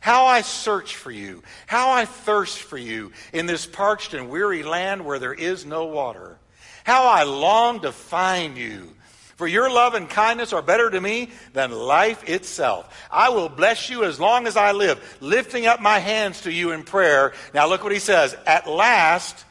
how 0.00 0.26
I 0.26 0.42
search 0.42 0.96
for 0.96 1.10
you, 1.10 1.42
how 1.66 1.92
I 1.92 2.04
thirst 2.04 2.58
for 2.58 2.76
you 2.76 3.12
in 3.32 3.46
this 3.46 3.64
parched 3.64 4.12
and 4.12 4.28
weary 4.28 4.62
land 4.62 5.06
where 5.06 5.18
there 5.18 5.32
is 5.32 5.64
no 5.64 5.86
water. 5.86 6.36
How 6.84 7.06
I 7.06 7.22
long 7.22 7.80
to 7.80 7.92
find 7.92 8.58
you. 8.58 8.94
For 9.42 9.48
your 9.48 9.72
love 9.72 9.94
and 9.94 10.08
kindness 10.08 10.52
are 10.52 10.62
better 10.62 10.88
to 10.88 11.00
me 11.00 11.30
than 11.52 11.72
life 11.72 12.28
itself. 12.28 12.88
I 13.10 13.30
will 13.30 13.48
bless 13.48 13.90
you 13.90 14.04
as 14.04 14.20
long 14.20 14.46
as 14.46 14.56
I 14.56 14.70
live, 14.70 15.18
lifting 15.20 15.66
up 15.66 15.80
my 15.80 15.98
hands 15.98 16.42
to 16.42 16.52
you 16.52 16.70
in 16.70 16.84
prayer. 16.84 17.32
Now 17.52 17.66
look 17.66 17.82
what 17.82 17.90
he 17.90 17.98
says. 17.98 18.36
At 18.46 18.68
last, 18.68 19.44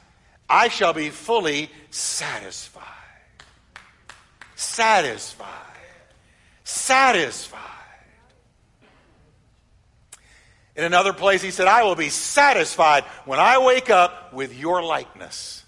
I 0.49 0.69
shall 0.69 0.93
be 0.93 1.09
fully 1.09 1.69
satisfied. 1.89 2.85
Satisfied. 4.55 5.49
Satisfied. 6.63 7.59
In 10.77 10.85
another 10.85 11.11
place, 11.11 11.41
he 11.41 11.51
said, 11.51 11.67
I 11.67 11.83
will 11.83 11.95
be 11.95 12.07
satisfied 12.07 13.03
when 13.25 13.39
I 13.39 13.57
wake 13.57 13.89
up 13.89 14.31
with 14.31 14.57
your 14.57 14.81
likeness. 14.81 15.65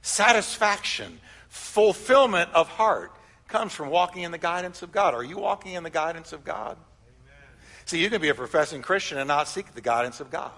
Satisfaction 0.00 1.20
fulfillment 1.52 2.50
of 2.54 2.68
heart 2.68 3.12
comes 3.48 3.72
from 3.72 3.90
walking 3.90 4.22
in 4.22 4.32
the 4.32 4.38
guidance 4.38 4.82
of 4.82 4.92
God. 4.92 5.14
Are 5.14 5.22
you 5.22 5.38
walking 5.38 5.74
in 5.74 5.82
the 5.82 5.90
guidance 5.90 6.32
of 6.32 6.44
God? 6.44 6.76
Amen. 6.76 7.36
See, 7.84 8.02
you 8.02 8.10
can 8.10 8.20
be 8.20 8.30
a 8.30 8.34
professing 8.34 8.82
Christian 8.82 9.18
and 9.18 9.28
not 9.28 9.48
seek 9.48 9.74
the 9.74 9.80
guidance 9.80 10.20
of 10.20 10.30
God. 10.30 10.52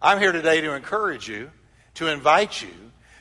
I'm 0.00 0.18
here 0.18 0.32
today 0.32 0.60
to 0.62 0.74
encourage 0.74 1.28
you, 1.28 1.50
to 1.94 2.08
invite 2.08 2.62
you 2.62 2.70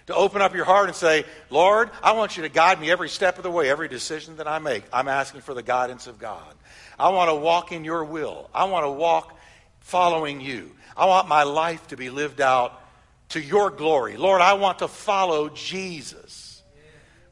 to 0.07 0.15
open 0.15 0.41
up 0.41 0.53
your 0.53 0.65
heart 0.65 0.87
and 0.87 0.95
say, 0.95 1.23
Lord, 1.49 1.89
I 2.03 2.13
want 2.13 2.35
you 2.35 2.43
to 2.43 2.49
guide 2.49 2.79
me 2.79 2.91
every 2.91 3.09
step 3.09 3.37
of 3.37 3.43
the 3.43 3.51
way, 3.51 3.69
every 3.69 3.87
decision 3.87 4.37
that 4.37 4.47
I 4.47 4.59
make. 4.59 4.83
I'm 4.91 5.07
asking 5.07 5.41
for 5.41 5.53
the 5.53 5.63
guidance 5.63 6.07
of 6.07 6.19
God. 6.19 6.53
I 6.99 7.09
want 7.09 7.29
to 7.29 7.35
walk 7.35 7.71
in 7.71 7.83
your 7.83 8.03
will. 8.03 8.49
I 8.53 8.65
want 8.65 8.85
to 8.85 8.91
walk 8.91 9.37
following 9.79 10.41
you. 10.41 10.71
I 10.97 11.05
want 11.05 11.27
my 11.27 11.43
life 11.43 11.87
to 11.87 11.97
be 11.97 12.09
lived 12.09 12.41
out 12.41 12.81
to 13.29 13.41
your 13.41 13.69
glory. 13.69 14.17
Lord, 14.17 14.41
I 14.41 14.53
want 14.53 14.79
to 14.79 14.87
follow 14.87 15.49
Jesus. 15.49 16.50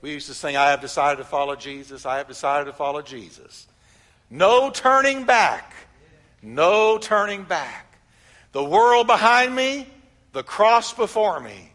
We 0.02 0.12
used 0.12 0.28
to 0.28 0.34
sing, 0.34 0.56
I 0.56 0.70
have 0.70 0.82
decided 0.82 1.18
to 1.18 1.26
follow 1.26 1.56
Jesus. 1.56 2.06
I 2.06 2.18
have 2.18 2.28
decided 2.28 2.66
to 2.66 2.74
follow 2.74 3.02
Jesus. 3.02 3.68
No 4.30 4.70
turning 4.70 5.26
back. 5.26 5.74
No 6.42 6.98
turning 6.98 7.44
back. 7.44 7.98
The 8.52 8.64
world 8.64 9.08
behind 9.08 9.54
me, 9.56 9.88
the 10.32 10.44
cross 10.44 10.94
before 10.94 11.40
me. 11.40 11.74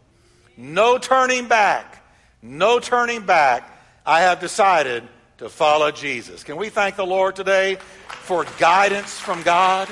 No 0.57 0.99
turning 0.99 1.49
back. 1.49 2.03
No 2.41 2.79
turning 2.79 3.27
back. 3.27 3.71
I 4.07 4.21
have 4.21 4.41
decided 4.41 5.05
to 5.39 5.49
follow 5.49 5.91
Jesus. 5.91 6.45
Can 6.45 6.57
we 6.57 6.69
thank 6.69 6.97
the 6.97 7.07
Lord 7.07 7.37
today 7.37 7.77
for 8.09 8.47
guidance 8.59 9.19
from 9.19 9.43
God? 9.43 9.89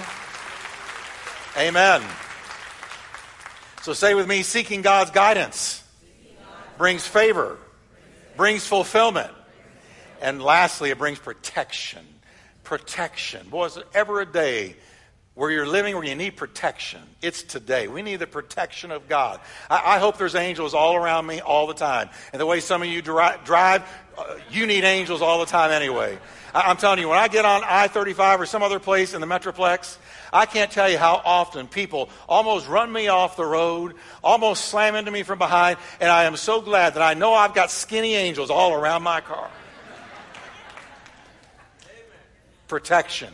Amen. 1.59 2.03
So 3.83 3.93
say 3.93 4.15
with 4.15 4.29
me 4.29 4.43
seeking 4.43 4.81
God's 4.81 5.11
guidance 5.11 5.83
brings 6.79 7.07
favor 7.07 7.59
brings 8.43 8.67
fulfillment. 8.67 9.31
And 10.21 10.43
lastly, 10.43 10.91
it 10.91 10.99
brings 10.99 11.21
protection. 11.21 12.05
Protection. 12.65 13.49
Boy, 13.49 13.67
is 13.67 13.77
there 13.77 13.85
ever 13.95 14.21
a 14.21 14.27
day 14.27 14.75
where 15.35 15.51
you're 15.51 15.67
living 15.67 15.95
where 15.95 16.05
you 16.05 16.15
need 16.15 16.37
protection? 16.37 17.01
It's 17.23 17.43
today. 17.43 17.89
We 17.89 18.03
need 18.03 18.17
the 18.17 18.27
protection 18.27 18.91
of 18.91 19.09
God. 19.09 19.41
I, 19.71 19.97
I 19.97 19.99
hope 19.99 20.19
there's 20.19 20.35
angels 20.35 20.75
all 20.75 20.95
around 20.95 21.27
me 21.27 21.41
all 21.41 21.67
the 21.67 21.75
time. 21.75 22.11
And 22.33 22.41
the 22.41 22.47
way 22.47 22.61
some 22.61 22.83
of 22.83 22.89
you 22.89 23.01
dri- 23.01 23.39
drive, 23.45 23.83
uh, 24.19 24.37
you 24.51 24.67
need 24.67 24.85
angels 24.85 25.23
all 25.23 25.41
the 25.41 25.47
time 25.47 25.71
anyway. 25.71 26.19
I, 26.55 26.63
I'm 26.63 26.77
telling 26.77 26.99
you, 26.99 27.09
when 27.09 27.19
I 27.19 27.29
get 27.29 27.47
on 27.47 27.63
I 27.65 27.89
35 27.89 28.43
or 28.43 28.47
some 28.47 28.63
other 28.63 28.79
place 28.79 29.15
in 29.15 29.23
the 29.23 29.27
Metroplex, 29.27 29.97
I 30.35 30.45
can't 30.45 30.71
tell 30.71 30.89
you 30.89 30.99
how 30.99 31.23
often 31.25 31.67
people 31.67 32.11
almost 32.29 32.69
run 32.69 32.93
me 32.93 33.09
off 33.09 33.37
the 33.37 33.47
road, 33.47 33.95
almost 34.23 34.67
slam 34.67 34.95
into 34.95 35.11
me 35.11 35.23
from 35.23 35.39
behind, 35.39 35.79
and 36.01 36.11
I 36.11 36.25
am 36.25 36.37
so 36.37 36.61
glad 36.61 36.95
that 36.95 37.03
I 37.03 37.15
know 37.15 37.33
I've 37.33 37.55
got 37.55 37.71
skinny 37.71 38.15
angels 38.15 38.51
all 38.51 38.75
around 38.75 39.03
my 39.03 39.23
car. 39.23 39.51
Protection. 42.69 43.33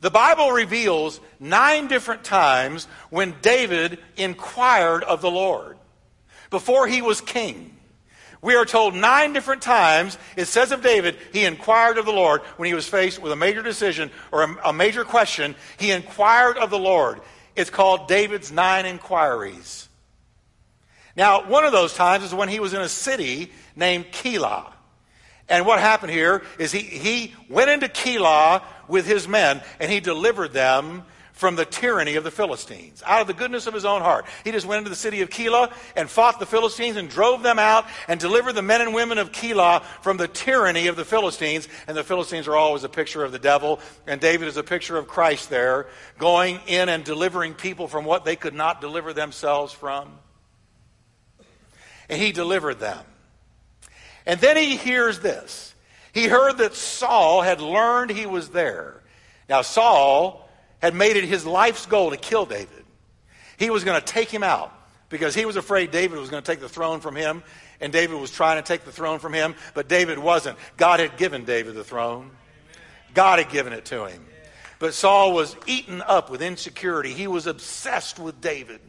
The 0.00 0.10
Bible 0.10 0.50
reveals 0.50 1.20
nine 1.38 1.86
different 1.88 2.24
times 2.24 2.86
when 3.10 3.34
David 3.42 3.98
inquired 4.16 5.04
of 5.04 5.20
the 5.20 5.30
Lord. 5.30 5.76
before 6.50 6.86
he 6.86 7.00
was 7.00 7.20
king. 7.20 7.76
We 8.42 8.54
are 8.54 8.64
told 8.64 8.94
nine 8.94 9.32
different 9.32 9.62
times, 9.62 10.18
it 10.36 10.46
says 10.46 10.72
of 10.72 10.82
David, 10.82 11.16
he 11.32 11.44
inquired 11.44 11.98
of 11.98 12.06
the 12.06 12.12
Lord 12.12 12.40
when 12.56 12.66
he 12.66 12.74
was 12.74 12.88
faced 12.88 13.20
with 13.20 13.32
a 13.32 13.36
major 13.36 13.62
decision 13.62 14.10
or 14.32 14.42
a, 14.42 14.56
a 14.66 14.72
major 14.72 15.04
question. 15.04 15.54
He 15.78 15.90
inquired 15.90 16.56
of 16.56 16.70
the 16.70 16.78
Lord. 16.78 17.20
It's 17.54 17.70
called 17.70 18.08
David's 18.08 18.50
nine 18.50 18.86
inquiries. 18.86 19.88
Now, 21.16 21.46
one 21.46 21.64
of 21.64 21.72
those 21.72 21.94
times 21.94 22.24
is 22.24 22.34
when 22.34 22.48
he 22.48 22.60
was 22.60 22.72
in 22.72 22.80
a 22.80 22.88
city 22.88 23.52
named 23.76 24.06
Keilah. 24.06 24.72
And 25.48 25.66
what 25.66 25.80
happened 25.80 26.12
here 26.12 26.42
is 26.58 26.72
he, 26.72 26.78
he 26.78 27.34
went 27.48 27.68
into 27.70 27.88
Keilah 27.88 28.62
with 28.90 29.06
his 29.06 29.26
men 29.26 29.62
and 29.78 29.90
he 29.90 30.00
delivered 30.00 30.52
them 30.52 31.04
from 31.40 31.56
the 31.56 31.64
tyranny 31.64 32.16
of 32.16 32.22
the 32.22 32.30
Philistines. 32.30 33.02
Out 33.06 33.22
of 33.22 33.26
the 33.26 33.32
goodness 33.32 33.66
of 33.66 33.72
his 33.72 33.86
own 33.86 34.02
heart. 34.02 34.26
He 34.44 34.52
just 34.52 34.66
went 34.66 34.80
into 34.80 34.90
the 34.90 34.96
city 34.96 35.22
of 35.22 35.30
Keilah 35.30 35.72
and 35.96 36.08
fought 36.08 36.38
the 36.38 36.44
Philistines 36.44 36.98
and 36.98 37.08
drove 37.08 37.42
them 37.42 37.58
out 37.58 37.86
and 38.08 38.20
delivered 38.20 38.52
the 38.52 38.60
men 38.60 38.82
and 38.82 38.92
women 38.92 39.16
of 39.16 39.32
Keilah 39.32 39.82
from 40.02 40.18
the 40.18 40.28
tyranny 40.28 40.88
of 40.88 40.96
the 40.96 41.04
Philistines. 41.04 41.66
And 41.86 41.96
the 41.96 42.04
Philistines 42.04 42.46
are 42.46 42.56
always 42.56 42.84
a 42.84 42.90
picture 42.90 43.24
of 43.24 43.32
the 43.32 43.38
devil. 43.38 43.80
And 44.06 44.20
David 44.20 44.48
is 44.48 44.58
a 44.58 44.62
picture 44.62 44.98
of 44.98 45.08
Christ 45.08 45.48
there, 45.48 45.86
going 46.18 46.60
in 46.66 46.90
and 46.90 47.04
delivering 47.04 47.54
people 47.54 47.88
from 47.88 48.04
what 48.04 48.26
they 48.26 48.36
could 48.36 48.54
not 48.54 48.82
deliver 48.82 49.14
themselves 49.14 49.72
from. 49.72 50.12
And 52.10 52.20
he 52.20 52.32
delivered 52.32 52.80
them. 52.80 53.02
And 54.26 54.38
then 54.40 54.58
he 54.58 54.76
hears 54.76 55.20
this. 55.20 55.74
He 56.12 56.26
heard 56.26 56.58
that 56.58 56.74
Saul 56.74 57.42
had 57.42 57.60
learned 57.60 58.10
he 58.10 58.26
was 58.26 58.50
there. 58.50 59.02
Now, 59.48 59.62
Saul 59.62 60.48
had 60.80 60.94
made 60.94 61.16
it 61.16 61.24
his 61.24 61.46
life's 61.46 61.86
goal 61.86 62.10
to 62.10 62.16
kill 62.16 62.46
David. 62.46 62.84
He 63.58 63.70
was 63.70 63.84
going 63.84 64.00
to 64.00 64.06
take 64.06 64.30
him 64.30 64.42
out 64.42 64.72
because 65.08 65.34
he 65.34 65.44
was 65.44 65.56
afraid 65.56 65.90
David 65.90 66.18
was 66.18 66.30
going 66.30 66.42
to 66.42 66.50
take 66.50 66.60
the 66.60 66.68
throne 66.68 67.00
from 67.00 67.14
him, 67.14 67.42
and 67.80 67.92
David 67.92 68.18
was 68.18 68.30
trying 68.30 68.56
to 68.56 68.66
take 68.66 68.84
the 68.84 68.92
throne 68.92 69.18
from 69.18 69.32
him, 69.32 69.54
but 69.74 69.88
David 69.88 70.18
wasn't. 70.18 70.56
God 70.76 71.00
had 71.00 71.16
given 71.16 71.44
David 71.44 71.74
the 71.74 71.84
throne, 71.84 72.30
God 73.12 73.38
had 73.38 73.50
given 73.50 73.72
it 73.72 73.86
to 73.86 74.06
him. 74.06 74.24
But 74.78 74.94
Saul 74.94 75.34
was 75.34 75.56
eaten 75.66 76.00
up 76.00 76.30
with 76.30 76.40
insecurity. 76.40 77.12
He 77.12 77.26
was 77.26 77.46
obsessed 77.46 78.18
with 78.18 78.40
David. 78.40 78.80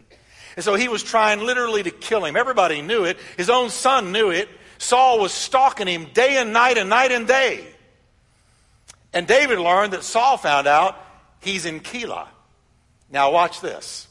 And 0.55 0.63
so 0.63 0.75
he 0.75 0.87
was 0.87 1.03
trying 1.03 1.41
literally 1.41 1.83
to 1.83 1.91
kill 1.91 2.23
him. 2.23 2.35
Everybody 2.37 2.81
knew 2.81 3.03
it. 3.03 3.17
His 3.35 3.49
own 3.49 3.69
son 3.69 4.11
knew 4.11 4.29
it. 4.29 4.47
Saul 4.81 5.19
was 5.19 5.31
stalking 5.31 5.85
him 5.85 6.07
day 6.11 6.37
and 6.37 6.53
night 6.53 6.79
and 6.79 6.89
night 6.89 7.11
and 7.11 7.27
day. 7.27 7.63
And 9.13 9.27
David 9.27 9.59
learned 9.59 9.93
that 9.93 10.03
Saul 10.03 10.37
found 10.37 10.65
out 10.65 10.97
He's 11.39 11.65
in 11.65 11.81
Keilah. 11.81 12.27
Now, 13.11 13.31
watch 13.31 13.61
this. 13.61 14.07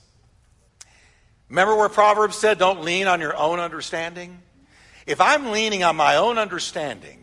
Remember 1.49 1.75
where 1.75 1.89
Proverbs 1.89 2.37
said, 2.37 2.59
don't 2.59 2.83
lean 2.83 3.09
on 3.09 3.21
your 3.21 3.37
own 3.37 3.59
understanding? 3.59 4.41
If 5.07 5.21
I'm 5.21 5.51
leaning 5.51 5.83
on 5.83 5.97
my 5.97 6.17
own 6.17 6.39
understanding, 6.39 7.19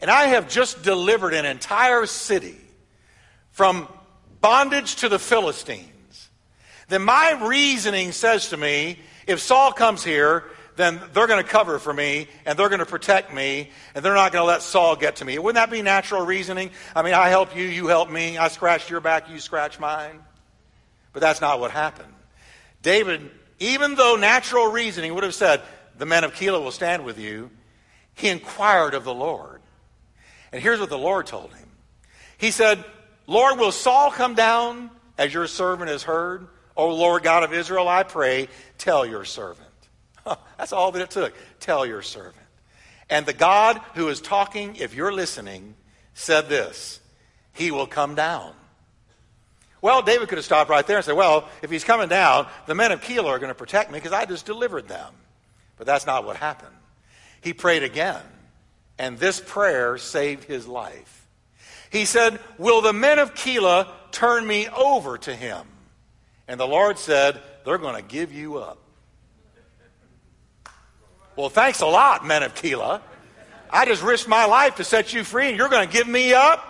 and 0.00 0.08
I 0.08 0.26
have 0.26 0.48
just 0.48 0.84
delivered 0.84 1.34
an 1.34 1.44
entire 1.44 2.06
city 2.06 2.56
from 3.50 3.88
bondage 4.40 4.96
to 4.96 5.08
the 5.08 5.18
Philistines, 5.18 6.28
then 6.88 7.02
my 7.02 7.36
reasoning 7.42 8.12
says 8.12 8.50
to 8.50 8.56
me, 8.56 9.00
if 9.26 9.40
Saul 9.40 9.72
comes 9.72 10.04
here, 10.04 10.44
then 10.76 11.00
they're 11.12 11.26
going 11.26 11.42
to 11.42 11.48
cover 11.48 11.78
for 11.78 11.92
me 11.92 12.26
and 12.46 12.58
they're 12.58 12.68
going 12.68 12.80
to 12.80 12.86
protect 12.86 13.32
me 13.32 13.70
and 13.94 14.04
they're 14.04 14.14
not 14.14 14.32
going 14.32 14.42
to 14.42 14.46
let 14.46 14.62
Saul 14.62 14.96
get 14.96 15.16
to 15.16 15.24
me. 15.24 15.38
Wouldn't 15.38 15.56
that 15.56 15.70
be 15.70 15.82
natural 15.82 16.24
reasoning? 16.24 16.70
I 16.94 17.02
mean, 17.02 17.14
I 17.14 17.28
help 17.28 17.56
you, 17.56 17.64
you 17.64 17.86
help 17.86 18.10
me. 18.10 18.38
I 18.38 18.48
scratch 18.48 18.90
your 18.90 19.00
back, 19.00 19.30
you 19.30 19.38
scratch 19.38 19.78
mine. 19.78 20.20
But 21.12 21.20
that's 21.20 21.40
not 21.40 21.60
what 21.60 21.70
happened. 21.70 22.12
David, 22.82 23.30
even 23.58 23.94
though 23.94 24.16
natural 24.16 24.70
reasoning 24.70 25.14
would 25.14 25.24
have 25.24 25.34
said, 25.34 25.60
the 25.98 26.06
men 26.06 26.24
of 26.24 26.32
Keilah 26.32 26.62
will 26.62 26.70
stand 26.70 27.04
with 27.04 27.18
you, 27.18 27.50
he 28.14 28.28
inquired 28.28 28.94
of 28.94 29.04
the 29.04 29.14
Lord. 29.14 29.60
And 30.52 30.62
here's 30.62 30.80
what 30.80 30.88
the 30.88 30.98
Lord 30.98 31.26
told 31.26 31.52
him. 31.52 31.68
He 32.38 32.50
said, 32.50 32.84
Lord, 33.26 33.58
will 33.58 33.72
Saul 33.72 34.10
come 34.10 34.34
down 34.34 34.90
as 35.18 35.32
your 35.32 35.46
servant 35.46 35.90
has 35.90 36.02
heard? 36.02 36.48
O 36.76 36.94
Lord 36.94 37.22
God 37.22 37.44
of 37.44 37.52
Israel, 37.52 37.88
I 37.88 38.02
pray, 38.02 38.48
tell 38.78 39.04
your 39.04 39.24
servant. 39.24 39.69
That's 40.58 40.72
all 40.72 40.92
that 40.92 41.02
it 41.02 41.10
took. 41.10 41.34
Tell 41.60 41.84
your 41.86 42.02
servant. 42.02 42.36
And 43.08 43.26
the 43.26 43.32
God 43.32 43.80
who 43.94 44.08
is 44.08 44.20
talking, 44.20 44.76
if 44.76 44.94
you're 44.94 45.12
listening, 45.12 45.74
said 46.14 46.48
this 46.48 47.00
He 47.52 47.70
will 47.70 47.86
come 47.86 48.14
down. 48.14 48.54
Well, 49.82 50.02
David 50.02 50.28
could 50.28 50.38
have 50.38 50.44
stopped 50.44 50.68
right 50.68 50.86
there 50.86 50.96
and 50.96 51.04
said, 51.04 51.16
Well, 51.16 51.48
if 51.62 51.70
he's 51.70 51.84
coming 51.84 52.08
down, 52.08 52.46
the 52.66 52.74
men 52.74 52.92
of 52.92 53.00
Keilah 53.00 53.26
are 53.26 53.38
going 53.38 53.48
to 53.48 53.54
protect 53.54 53.90
me 53.90 53.98
because 53.98 54.12
I 54.12 54.26
just 54.26 54.46
delivered 54.46 54.88
them. 54.88 55.12
But 55.76 55.86
that's 55.86 56.06
not 56.06 56.24
what 56.24 56.36
happened. 56.36 56.74
He 57.40 57.54
prayed 57.54 57.82
again, 57.82 58.20
and 58.98 59.18
this 59.18 59.40
prayer 59.40 59.96
saved 59.96 60.44
his 60.44 60.66
life. 60.66 61.26
He 61.90 62.04
said, 62.04 62.38
Will 62.58 62.82
the 62.82 62.92
men 62.92 63.18
of 63.18 63.34
Keilah 63.34 63.88
turn 64.12 64.46
me 64.46 64.68
over 64.68 65.16
to 65.18 65.34
him? 65.34 65.66
And 66.46 66.60
the 66.60 66.66
Lord 66.66 66.98
said, 66.98 67.40
They're 67.64 67.78
going 67.78 67.96
to 67.96 68.06
give 68.06 68.32
you 68.32 68.58
up. 68.58 68.78
Well, 71.40 71.48
thanks 71.48 71.80
a 71.80 71.86
lot, 71.86 72.26
men 72.26 72.42
of 72.42 72.54
Keilah. 72.54 73.00
I 73.70 73.86
just 73.86 74.02
risked 74.02 74.28
my 74.28 74.44
life 74.44 74.74
to 74.74 74.84
set 74.84 75.14
you 75.14 75.24
free, 75.24 75.48
and 75.48 75.56
you're 75.56 75.70
going 75.70 75.88
to 75.88 75.90
give 75.90 76.06
me 76.06 76.34
up? 76.34 76.62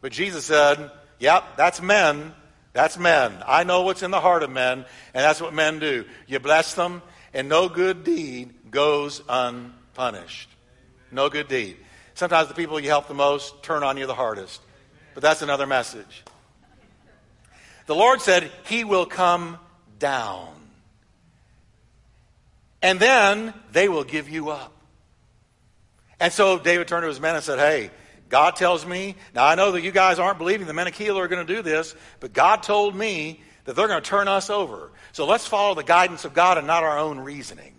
But 0.00 0.12
Jesus 0.12 0.44
said, 0.44 0.92
Yep, 1.18 1.56
that's 1.56 1.82
men. 1.82 2.32
That's 2.74 2.96
men. 2.96 3.32
I 3.44 3.64
know 3.64 3.82
what's 3.82 4.04
in 4.04 4.12
the 4.12 4.20
heart 4.20 4.44
of 4.44 4.50
men, 4.50 4.84
and 5.14 5.24
that's 5.24 5.40
what 5.40 5.52
men 5.52 5.80
do. 5.80 6.04
You 6.28 6.38
bless 6.38 6.74
them, 6.74 7.02
and 7.34 7.48
no 7.48 7.68
good 7.68 8.04
deed 8.04 8.70
goes 8.70 9.20
unpunished. 9.28 10.48
No 11.10 11.28
good 11.28 11.48
deed. 11.48 11.76
Sometimes 12.14 12.46
the 12.46 12.54
people 12.54 12.78
you 12.78 12.88
help 12.88 13.08
the 13.08 13.14
most 13.14 13.64
turn 13.64 13.82
on 13.82 13.96
you 13.96 14.06
the 14.06 14.14
hardest. 14.14 14.60
But 15.14 15.24
that's 15.24 15.42
another 15.42 15.66
message. 15.66 16.22
The 17.86 17.96
Lord 17.96 18.20
said, 18.20 18.48
He 18.66 18.84
will 18.84 19.06
come 19.06 19.58
down 19.98 20.61
and 22.82 22.98
then 22.98 23.54
they 23.70 23.88
will 23.88 24.04
give 24.04 24.28
you 24.28 24.50
up. 24.50 24.72
And 26.20 26.32
so 26.32 26.58
David 26.58 26.88
turned 26.88 27.04
to 27.04 27.08
his 27.08 27.20
men 27.20 27.34
and 27.34 27.44
said, 27.44 27.58
Hey, 27.58 27.90
God 28.28 28.56
tells 28.56 28.86
me, 28.86 29.16
now 29.34 29.44
I 29.44 29.54
know 29.54 29.72
that 29.72 29.82
you 29.82 29.90
guys 29.90 30.18
aren't 30.18 30.38
believing 30.38 30.66
the 30.66 30.72
men 30.72 30.86
of 30.86 30.94
Keilah 30.94 31.20
are 31.20 31.28
going 31.28 31.46
to 31.46 31.54
do 31.54 31.62
this, 31.62 31.94
but 32.20 32.32
God 32.32 32.62
told 32.62 32.94
me 32.94 33.42
that 33.64 33.76
they're 33.76 33.88
going 33.88 34.02
to 34.02 34.08
turn 34.08 34.26
us 34.26 34.50
over. 34.50 34.90
So 35.12 35.26
let's 35.26 35.46
follow 35.46 35.74
the 35.74 35.84
guidance 35.84 36.24
of 36.24 36.32
God 36.32 36.58
and 36.58 36.66
not 36.66 36.82
our 36.82 36.98
own 36.98 37.20
reasoning. 37.20 37.74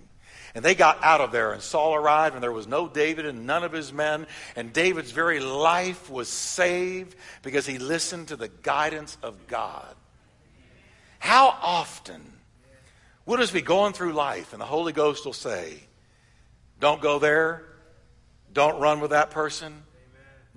And 0.56 0.64
they 0.64 0.76
got 0.76 1.04
out 1.04 1.22
of 1.22 1.32
there, 1.32 1.52
and 1.54 1.64
Saul 1.64 1.96
arrived, 1.96 2.36
and 2.36 2.44
there 2.44 2.52
was 2.52 2.68
no 2.68 2.88
David 2.88 3.26
and 3.26 3.48
none 3.48 3.64
of 3.64 3.72
his 3.72 3.92
men. 3.92 4.28
And 4.56 4.72
David's 4.72 5.10
very 5.10 5.40
life 5.40 6.12
was 6.12 6.30
saved 6.30 7.16
because 7.42 7.66
he 7.66 7.80
listened 7.80 8.28
to 8.28 8.36
the 8.36 8.50
guidance 8.50 9.18
of 9.24 9.48
God. 9.48 9.96
How 11.18 11.48
often 11.48 12.33
We'll 13.26 13.38
just 13.38 13.54
be 13.54 13.62
going 13.62 13.94
through 13.94 14.14
life, 14.14 14.54
and 14.54 14.62
the 14.62 14.66
Holy 14.66 14.92
Ghost 14.92 15.26
will 15.26 15.34
say, 15.34 15.76
Don't 16.80 17.02
go 17.02 17.20
there. 17.20 17.64
Don't 18.52 18.80
run 18.80 19.00
with 19.00 19.12
that 19.12 19.32
person. 19.32 19.68
Amen. 19.68 19.82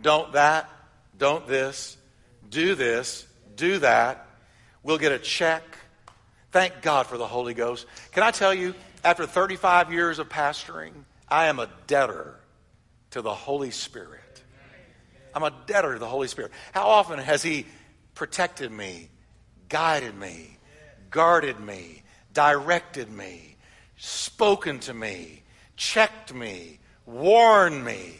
Don't 0.01 0.33
that. 0.33 0.69
Don't 1.17 1.47
this. 1.47 1.97
Do 2.51 2.75
this. 2.75 3.27
Do 3.55 3.79
that. 3.79 4.27
We'll 4.83 4.99
get 4.99 5.13
a 5.13 5.19
check. 5.19 5.63
Thank 6.51 6.83
God 6.83 7.07
for 7.07 7.19
the 7.19 7.27
Holy 7.27 7.55
Ghost. 7.55 7.87
Can 8.13 8.23
I 8.23 8.31
tell 8.31 8.53
you, 8.53 8.75
after 9.05 9.27
35 9.27 9.93
years 9.93 10.19
of 10.19 10.29
pastoring, 10.29 10.93
I 11.29 11.47
am 11.47 11.59
a 11.59 11.69
debtor 11.87 12.35
to 13.11 13.23
the 13.23 13.35
Holy 13.35 13.71
Spirit. 13.71 14.21
I'm 15.35 15.43
a 15.43 15.53
debtor 15.67 15.95
to 15.95 15.99
the 15.99 16.07
Holy 16.07 16.29
Spirit. 16.29 16.51
How 16.73 16.89
often 16.89 17.19
has 17.19 17.43
He 17.43 17.67
protected 18.15 18.73
me, 18.73 19.11
guided 19.69 20.15
me, 20.15 20.59
guarded 21.11 21.61
me, 21.61 22.03
directed 22.37 23.11
me, 23.11 23.57
spoken 23.97 24.79
to 24.79 24.93
me, 24.93 25.43
checked 25.75 26.35
me, 26.35 26.79
warned 27.07 27.83
me. 27.83 28.13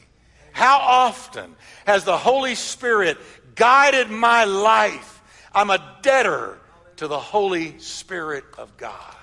How 0.53 0.79
often 0.79 1.55
has 1.85 2.05
the 2.05 2.17
Holy 2.17 2.55
Spirit 2.55 3.19
guided 3.55 4.09
my 4.09 4.45
life? 4.45 5.23
I'm 5.55 5.69
a 5.69 5.99
debtor 6.01 6.59
to 6.97 7.09
the 7.09 7.19
Holy 7.19 7.79
Spirit 7.79 8.45
of 8.57 8.75
God. 8.79 9.15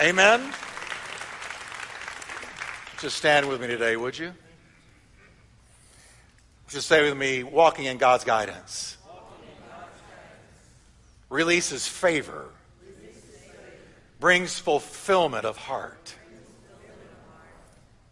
Amen? 0.00 0.40
Just 2.98 3.18
stand 3.18 3.46
with 3.46 3.60
me 3.60 3.66
today, 3.66 3.94
would 3.98 4.18
you? 4.18 4.32
Just 6.70 6.88
say 6.88 7.02
with 7.02 7.18
me, 7.18 7.42
walking 7.42 7.84
in 7.84 7.98
God's 7.98 8.24
guidance. 8.24 8.96
Releases 11.28 11.86
favor 11.86 12.52
brings 14.20 14.58
fulfillment 14.58 15.44
of 15.44 15.56
heart 15.56 16.14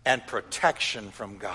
and 0.04 0.24
protection 0.26 1.10
from 1.10 1.38
God. 1.38 1.52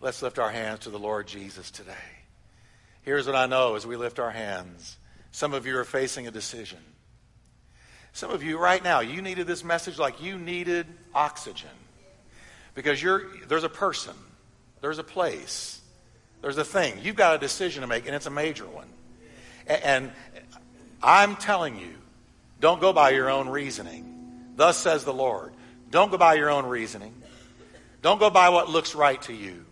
Let's 0.00 0.22
lift 0.22 0.38
our 0.38 0.50
hands 0.50 0.80
to 0.80 0.90
the 0.90 0.98
Lord 0.98 1.26
Jesus 1.26 1.70
today. 1.70 1.92
Here's 3.02 3.26
what 3.26 3.36
I 3.36 3.46
know 3.46 3.74
as 3.74 3.86
we 3.86 3.96
lift 3.96 4.18
our 4.18 4.30
hands. 4.30 4.96
Some 5.32 5.54
of 5.54 5.66
you 5.66 5.76
are 5.78 5.84
facing 5.84 6.26
a 6.26 6.30
decision. 6.30 6.78
Some 8.12 8.30
of 8.30 8.42
you 8.42 8.58
right 8.58 8.82
now, 8.82 9.00
you 9.00 9.20
needed 9.22 9.46
this 9.46 9.62
message 9.62 9.98
like 9.98 10.22
you 10.22 10.38
needed 10.38 10.86
oxygen. 11.14 11.70
Because 12.74 13.02
there's 13.48 13.64
a 13.64 13.68
person, 13.68 14.14
there's 14.80 14.98
a 14.98 15.04
place, 15.04 15.80
there's 16.42 16.58
a 16.58 16.64
thing. 16.64 16.94
You've 17.02 17.16
got 17.16 17.34
a 17.34 17.38
decision 17.38 17.82
to 17.82 17.86
make, 17.86 18.06
and 18.06 18.14
it's 18.14 18.26
a 18.26 18.30
major 18.30 18.66
one. 18.66 18.88
And, 19.66 19.82
and 19.82 20.12
I'm 21.02 21.36
telling 21.36 21.78
you, 21.78 21.94
don't 22.60 22.80
go 22.80 22.92
by 22.92 23.10
your 23.10 23.30
own 23.30 23.48
reasoning. 23.48 24.52
Thus 24.56 24.76
says 24.76 25.04
the 25.04 25.12
Lord. 25.14 25.52
Don't 25.90 26.10
go 26.10 26.18
by 26.18 26.34
your 26.34 26.50
own 26.50 26.66
reasoning. 26.66 27.14
Don't 28.02 28.18
go 28.18 28.30
by 28.30 28.48
what 28.48 28.68
looks 28.68 28.94
right 28.94 29.20
to 29.22 29.32
you. 29.32 29.64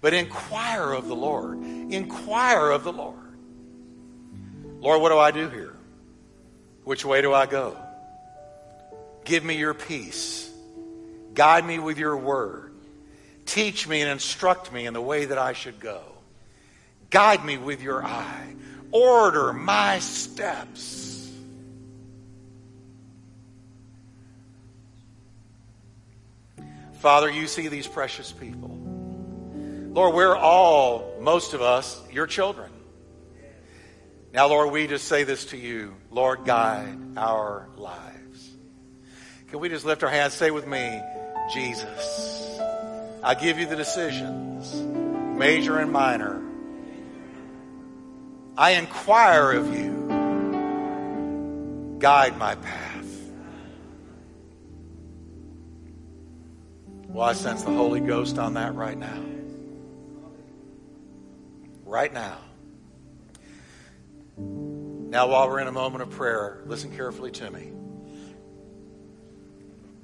But 0.00 0.14
inquire 0.14 0.92
of 0.92 1.08
the 1.08 1.16
Lord. 1.16 1.58
Inquire 1.58 2.70
of 2.70 2.84
the 2.84 2.92
Lord. 2.92 3.16
Lord, 4.80 5.02
what 5.02 5.10
do 5.10 5.18
I 5.18 5.30
do 5.30 5.48
here? 5.48 5.74
Which 6.84 7.04
way 7.04 7.20
do 7.20 7.34
I 7.34 7.46
go? 7.46 7.76
Give 9.24 9.44
me 9.44 9.56
your 9.56 9.74
peace. 9.74 10.50
Guide 11.34 11.64
me 11.64 11.78
with 11.78 11.98
your 11.98 12.16
word. 12.16 12.72
Teach 13.46 13.86
me 13.86 14.00
and 14.00 14.10
instruct 14.10 14.72
me 14.72 14.86
in 14.86 14.94
the 14.94 15.00
way 15.00 15.26
that 15.26 15.38
I 15.38 15.52
should 15.52 15.80
go. 15.80 16.00
Guide 17.10 17.44
me 17.44 17.58
with 17.58 17.82
your 17.82 18.04
eye. 18.04 18.54
Order 18.92 19.52
my 19.52 19.98
steps. 20.00 21.30
Father, 27.00 27.30
you 27.30 27.46
see 27.46 27.68
these 27.68 27.86
precious 27.86 28.30
people. 28.30 28.76
Lord, 29.92 30.14
we're 30.14 30.36
all, 30.36 31.16
most 31.20 31.54
of 31.54 31.62
us, 31.62 32.00
your 32.12 32.26
children. 32.26 32.70
Now, 34.32 34.48
Lord, 34.48 34.70
we 34.70 34.86
just 34.86 35.08
say 35.08 35.24
this 35.24 35.46
to 35.46 35.56
you. 35.56 35.96
Lord, 36.10 36.44
guide 36.44 36.96
our 37.16 37.68
lives. 37.76 38.50
Can 39.48 39.60
we 39.60 39.68
just 39.68 39.84
lift 39.84 40.02
our 40.04 40.10
hands? 40.10 40.34
Say 40.34 40.50
with 40.50 40.66
me, 40.66 41.00
Jesus. 41.52 42.60
I 43.22 43.34
give 43.34 43.58
you 43.58 43.66
the 43.66 43.76
decisions, 43.76 44.72
major 45.36 45.78
and 45.78 45.90
minor. 45.90 46.40
I 48.56 48.72
inquire 48.72 49.52
of 49.52 49.74
you. 49.74 49.98
Guide 51.98 52.36
my 52.38 52.54
path. 52.54 53.06
Well, 57.08 57.28
I 57.28 57.32
sense 57.32 57.62
the 57.62 57.72
Holy 57.72 58.00
Ghost 58.00 58.38
on 58.38 58.54
that 58.54 58.74
right 58.74 58.96
now. 58.96 59.22
Right 61.84 62.12
now. 62.12 62.38
Now, 64.38 65.26
while 65.26 65.48
we're 65.48 65.58
in 65.60 65.66
a 65.66 65.72
moment 65.72 66.02
of 66.02 66.10
prayer, 66.10 66.62
listen 66.66 66.94
carefully 66.94 67.32
to 67.32 67.50
me. 67.50 67.72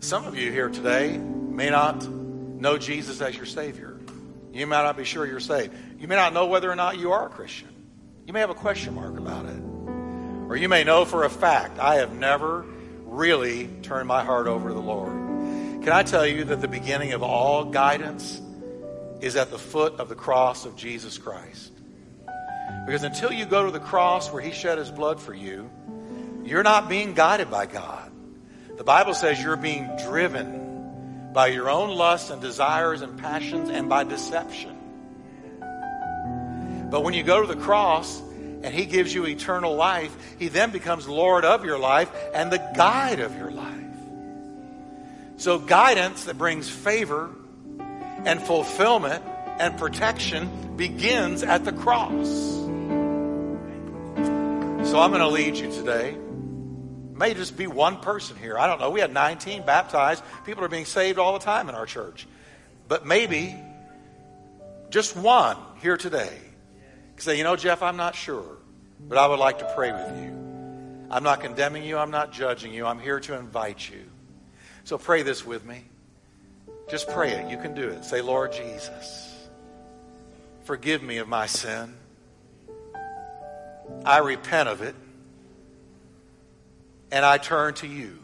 Some 0.00 0.26
of 0.26 0.36
you 0.36 0.50
here 0.50 0.68
today 0.68 1.16
may 1.16 1.70
not 1.70 2.08
know 2.08 2.76
Jesus 2.76 3.20
as 3.20 3.36
your 3.36 3.46
Savior. 3.46 3.98
You 4.52 4.66
may 4.66 4.76
not 4.76 4.96
be 4.96 5.04
sure 5.04 5.26
you're 5.26 5.38
saved. 5.38 5.74
You 5.98 6.08
may 6.08 6.16
not 6.16 6.32
know 6.32 6.46
whether 6.46 6.70
or 6.70 6.76
not 6.76 6.98
you 6.98 7.12
are 7.12 7.26
a 7.26 7.30
Christian. 7.30 7.68
You 8.26 8.32
may 8.32 8.40
have 8.40 8.50
a 8.50 8.54
question 8.54 8.96
mark 8.96 9.16
about 9.18 9.46
it. 9.46 9.62
Or 10.48 10.56
you 10.56 10.68
may 10.68 10.82
know 10.82 11.04
for 11.04 11.22
a 11.22 11.30
fact, 11.30 11.78
I 11.78 11.96
have 11.96 12.12
never 12.12 12.66
really 13.04 13.68
turned 13.82 14.08
my 14.08 14.24
heart 14.24 14.48
over 14.48 14.68
to 14.68 14.74
the 14.74 14.80
Lord. 14.80 15.12
Can 15.84 15.90
I 15.90 16.02
tell 16.02 16.26
you 16.26 16.42
that 16.42 16.60
the 16.60 16.66
beginning 16.66 17.12
of 17.12 17.22
all 17.22 17.66
guidance 17.66 18.40
is 19.20 19.36
at 19.36 19.52
the 19.52 19.58
foot 19.58 20.00
of 20.00 20.08
the 20.08 20.16
cross 20.16 20.66
of 20.66 20.74
Jesus 20.74 21.18
Christ? 21.18 21.70
Because 22.84 23.04
until 23.04 23.32
you 23.32 23.46
go 23.46 23.64
to 23.64 23.70
the 23.70 23.78
cross 23.78 24.32
where 24.32 24.42
he 24.42 24.50
shed 24.50 24.78
his 24.78 24.90
blood 24.90 25.20
for 25.20 25.32
you, 25.32 25.70
you're 26.44 26.64
not 26.64 26.88
being 26.88 27.14
guided 27.14 27.48
by 27.48 27.66
God. 27.66 28.10
The 28.76 28.84
Bible 28.84 29.14
says 29.14 29.40
you're 29.40 29.56
being 29.56 29.88
driven 30.04 31.30
by 31.32 31.46
your 31.46 31.70
own 31.70 31.90
lusts 31.90 32.30
and 32.30 32.42
desires 32.42 33.02
and 33.02 33.20
passions 33.20 33.70
and 33.70 33.88
by 33.88 34.02
deception. 34.02 34.75
But 36.90 37.02
when 37.02 37.14
you 37.14 37.22
go 37.22 37.40
to 37.40 37.46
the 37.46 37.60
cross 37.60 38.20
and 38.20 38.66
he 38.66 38.86
gives 38.86 39.12
you 39.12 39.26
eternal 39.26 39.74
life, 39.74 40.16
he 40.38 40.48
then 40.48 40.70
becomes 40.70 41.08
Lord 41.08 41.44
of 41.44 41.64
your 41.64 41.78
life 41.78 42.10
and 42.34 42.50
the 42.50 42.58
guide 42.76 43.20
of 43.20 43.36
your 43.36 43.50
life. 43.50 43.72
So, 45.38 45.58
guidance 45.58 46.24
that 46.24 46.38
brings 46.38 46.68
favor 46.68 47.30
and 48.24 48.40
fulfillment 48.40 49.22
and 49.58 49.78
protection 49.78 50.76
begins 50.76 51.42
at 51.42 51.64
the 51.64 51.72
cross. 51.72 52.26
So 54.86 55.00
I'm 55.00 55.10
going 55.10 55.20
to 55.20 55.28
lead 55.28 55.56
you 55.56 55.70
today. 55.70 56.16
May 57.12 57.34
just 57.34 57.56
be 57.56 57.66
one 57.66 58.00
person 58.00 58.36
here. 58.36 58.58
I 58.58 58.66
don't 58.66 58.80
know. 58.80 58.90
We 58.90 59.00
had 59.00 59.12
19 59.12 59.64
baptized. 59.66 60.22
People 60.44 60.64
are 60.64 60.68
being 60.68 60.84
saved 60.84 61.18
all 61.18 61.32
the 61.32 61.44
time 61.44 61.68
in 61.68 61.74
our 61.74 61.86
church. 61.86 62.26
But 62.86 63.04
maybe 63.04 63.56
just 64.90 65.16
one 65.16 65.56
here 65.80 65.96
today. 65.96 66.38
Say, 67.18 67.38
you 67.38 67.44
know, 67.44 67.56
Jeff, 67.56 67.82
I'm 67.82 67.96
not 67.96 68.14
sure, 68.14 68.58
but 69.08 69.18
I 69.18 69.26
would 69.26 69.38
like 69.38 69.58
to 69.60 69.72
pray 69.74 69.92
with 69.92 70.22
you. 70.22 70.36
I'm 71.10 71.22
not 71.22 71.40
condemning 71.40 71.84
you. 71.84 71.98
I'm 71.98 72.10
not 72.10 72.32
judging 72.32 72.72
you. 72.72 72.86
I'm 72.86 72.98
here 72.98 73.20
to 73.20 73.34
invite 73.34 73.88
you. 73.88 74.04
So 74.84 74.98
pray 74.98 75.22
this 75.22 75.44
with 75.44 75.64
me. 75.64 75.84
Just 76.88 77.08
pray 77.08 77.32
it. 77.32 77.50
You 77.50 77.56
can 77.56 77.74
do 77.74 77.88
it. 77.88 78.04
Say, 78.04 78.22
Lord 78.22 78.52
Jesus, 78.52 79.48
forgive 80.64 81.02
me 81.02 81.18
of 81.18 81.28
my 81.28 81.46
sin. 81.46 81.94
I 84.04 84.18
repent 84.18 84.68
of 84.68 84.82
it 84.82 84.94
and 87.10 87.24
I 87.24 87.38
turn 87.38 87.74
to 87.74 87.86
you. 87.86 88.18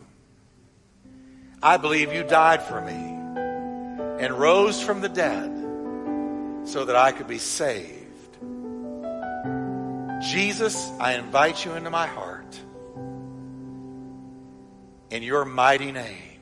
I 1.62 1.76
believe 1.76 2.12
you 2.12 2.24
died 2.24 2.62
for 2.62 2.80
me 2.80 2.92
and 4.24 4.34
rose 4.34 4.82
from 4.82 5.00
the 5.00 5.08
dead 5.08 5.50
so 6.64 6.84
that 6.84 6.96
I 6.96 7.12
could 7.12 7.28
be 7.28 7.38
saved. 7.38 8.01
Jesus, 10.22 10.88
I 11.00 11.14
invite 11.14 11.64
you 11.64 11.72
into 11.72 11.90
my 11.90 12.06
heart. 12.06 12.58
In 15.10 15.24
your 15.24 15.44
mighty 15.44 15.90
name. 15.90 16.40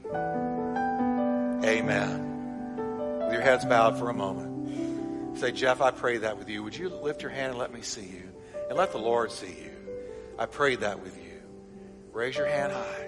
Amen. 1.64 2.76
With 3.24 3.32
your 3.32 3.40
heads 3.40 3.64
bowed 3.64 3.98
for 3.98 4.10
a 4.10 4.14
moment. 4.14 5.38
Say, 5.38 5.52
Jeff, 5.52 5.80
I 5.80 5.92
pray 5.92 6.18
that 6.18 6.36
with 6.36 6.50
you. 6.50 6.62
Would 6.62 6.76
you 6.76 6.90
lift 6.90 7.22
your 7.22 7.30
hand 7.30 7.52
and 7.52 7.58
let 7.58 7.72
me 7.72 7.80
see 7.80 8.04
you? 8.04 8.30
And 8.68 8.76
let 8.76 8.92
the 8.92 8.98
Lord 8.98 9.32
see 9.32 9.46
you. 9.46 9.70
I 10.38 10.44
prayed 10.44 10.80
that 10.80 11.02
with 11.02 11.16
you. 11.16 11.40
Raise 12.12 12.36
your 12.36 12.46
hand 12.46 12.72
high. 12.72 13.06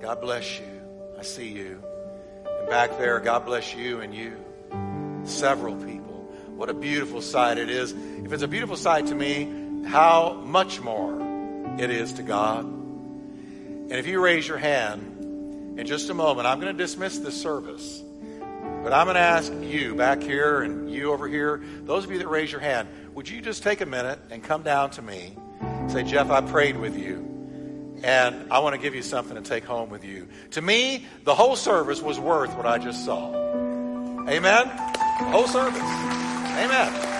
God 0.00 0.20
bless 0.20 0.58
you. 0.58 0.82
I 1.16 1.22
see 1.22 1.48
you. 1.48 1.80
And 2.58 2.68
back 2.68 2.98
there, 2.98 3.20
God 3.20 3.44
bless 3.46 3.72
you 3.72 4.00
and 4.00 4.12
you. 4.12 4.36
Several 5.24 5.76
people. 5.76 6.34
What 6.56 6.70
a 6.70 6.74
beautiful 6.74 7.22
sight 7.22 7.58
it 7.58 7.70
is. 7.70 7.92
If 7.92 8.32
it's 8.32 8.42
a 8.42 8.48
beautiful 8.48 8.76
sight 8.76 9.06
to 9.06 9.14
me, 9.14 9.65
how 9.86 10.34
much 10.44 10.80
more 10.80 11.16
it 11.78 11.90
is 11.90 12.14
to 12.14 12.22
God. 12.22 12.64
And 12.64 13.92
if 13.92 14.06
you 14.06 14.20
raise 14.20 14.46
your 14.46 14.58
hand 14.58 15.78
in 15.78 15.86
just 15.86 16.10
a 16.10 16.14
moment, 16.14 16.46
I'm 16.46 16.60
going 16.60 16.76
to 16.76 16.82
dismiss 16.82 17.18
this 17.18 17.40
service. 17.40 18.02
But 18.82 18.92
I'm 18.92 19.06
going 19.06 19.14
to 19.14 19.20
ask 19.20 19.52
you 19.52 19.94
back 19.94 20.22
here 20.22 20.62
and 20.62 20.90
you 20.90 21.12
over 21.12 21.28
here, 21.28 21.62
those 21.84 22.04
of 22.04 22.10
you 22.10 22.18
that 22.18 22.28
raise 22.28 22.50
your 22.50 22.60
hand, 22.60 22.88
would 23.14 23.28
you 23.28 23.40
just 23.40 23.62
take 23.62 23.80
a 23.80 23.86
minute 23.86 24.18
and 24.30 24.42
come 24.42 24.62
down 24.62 24.90
to 24.92 25.02
me? 25.02 25.36
Say, 25.88 26.02
Jeff, 26.02 26.30
I 26.30 26.40
prayed 26.40 26.76
with 26.76 26.96
you. 26.96 27.22
And 28.02 28.52
I 28.52 28.58
want 28.58 28.74
to 28.74 28.80
give 28.80 28.94
you 28.94 29.02
something 29.02 29.36
to 29.36 29.42
take 29.42 29.64
home 29.64 29.88
with 29.88 30.04
you. 30.04 30.28
To 30.52 30.62
me, 30.62 31.06
the 31.24 31.34
whole 31.34 31.56
service 31.56 32.02
was 32.02 32.18
worth 32.18 32.54
what 32.54 32.66
I 32.66 32.78
just 32.78 33.04
saw. 33.04 33.32
Amen? 34.28 34.66
The 34.66 35.30
whole 35.30 35.46
service. 35.46 35.80
Amen. 35.80 37.15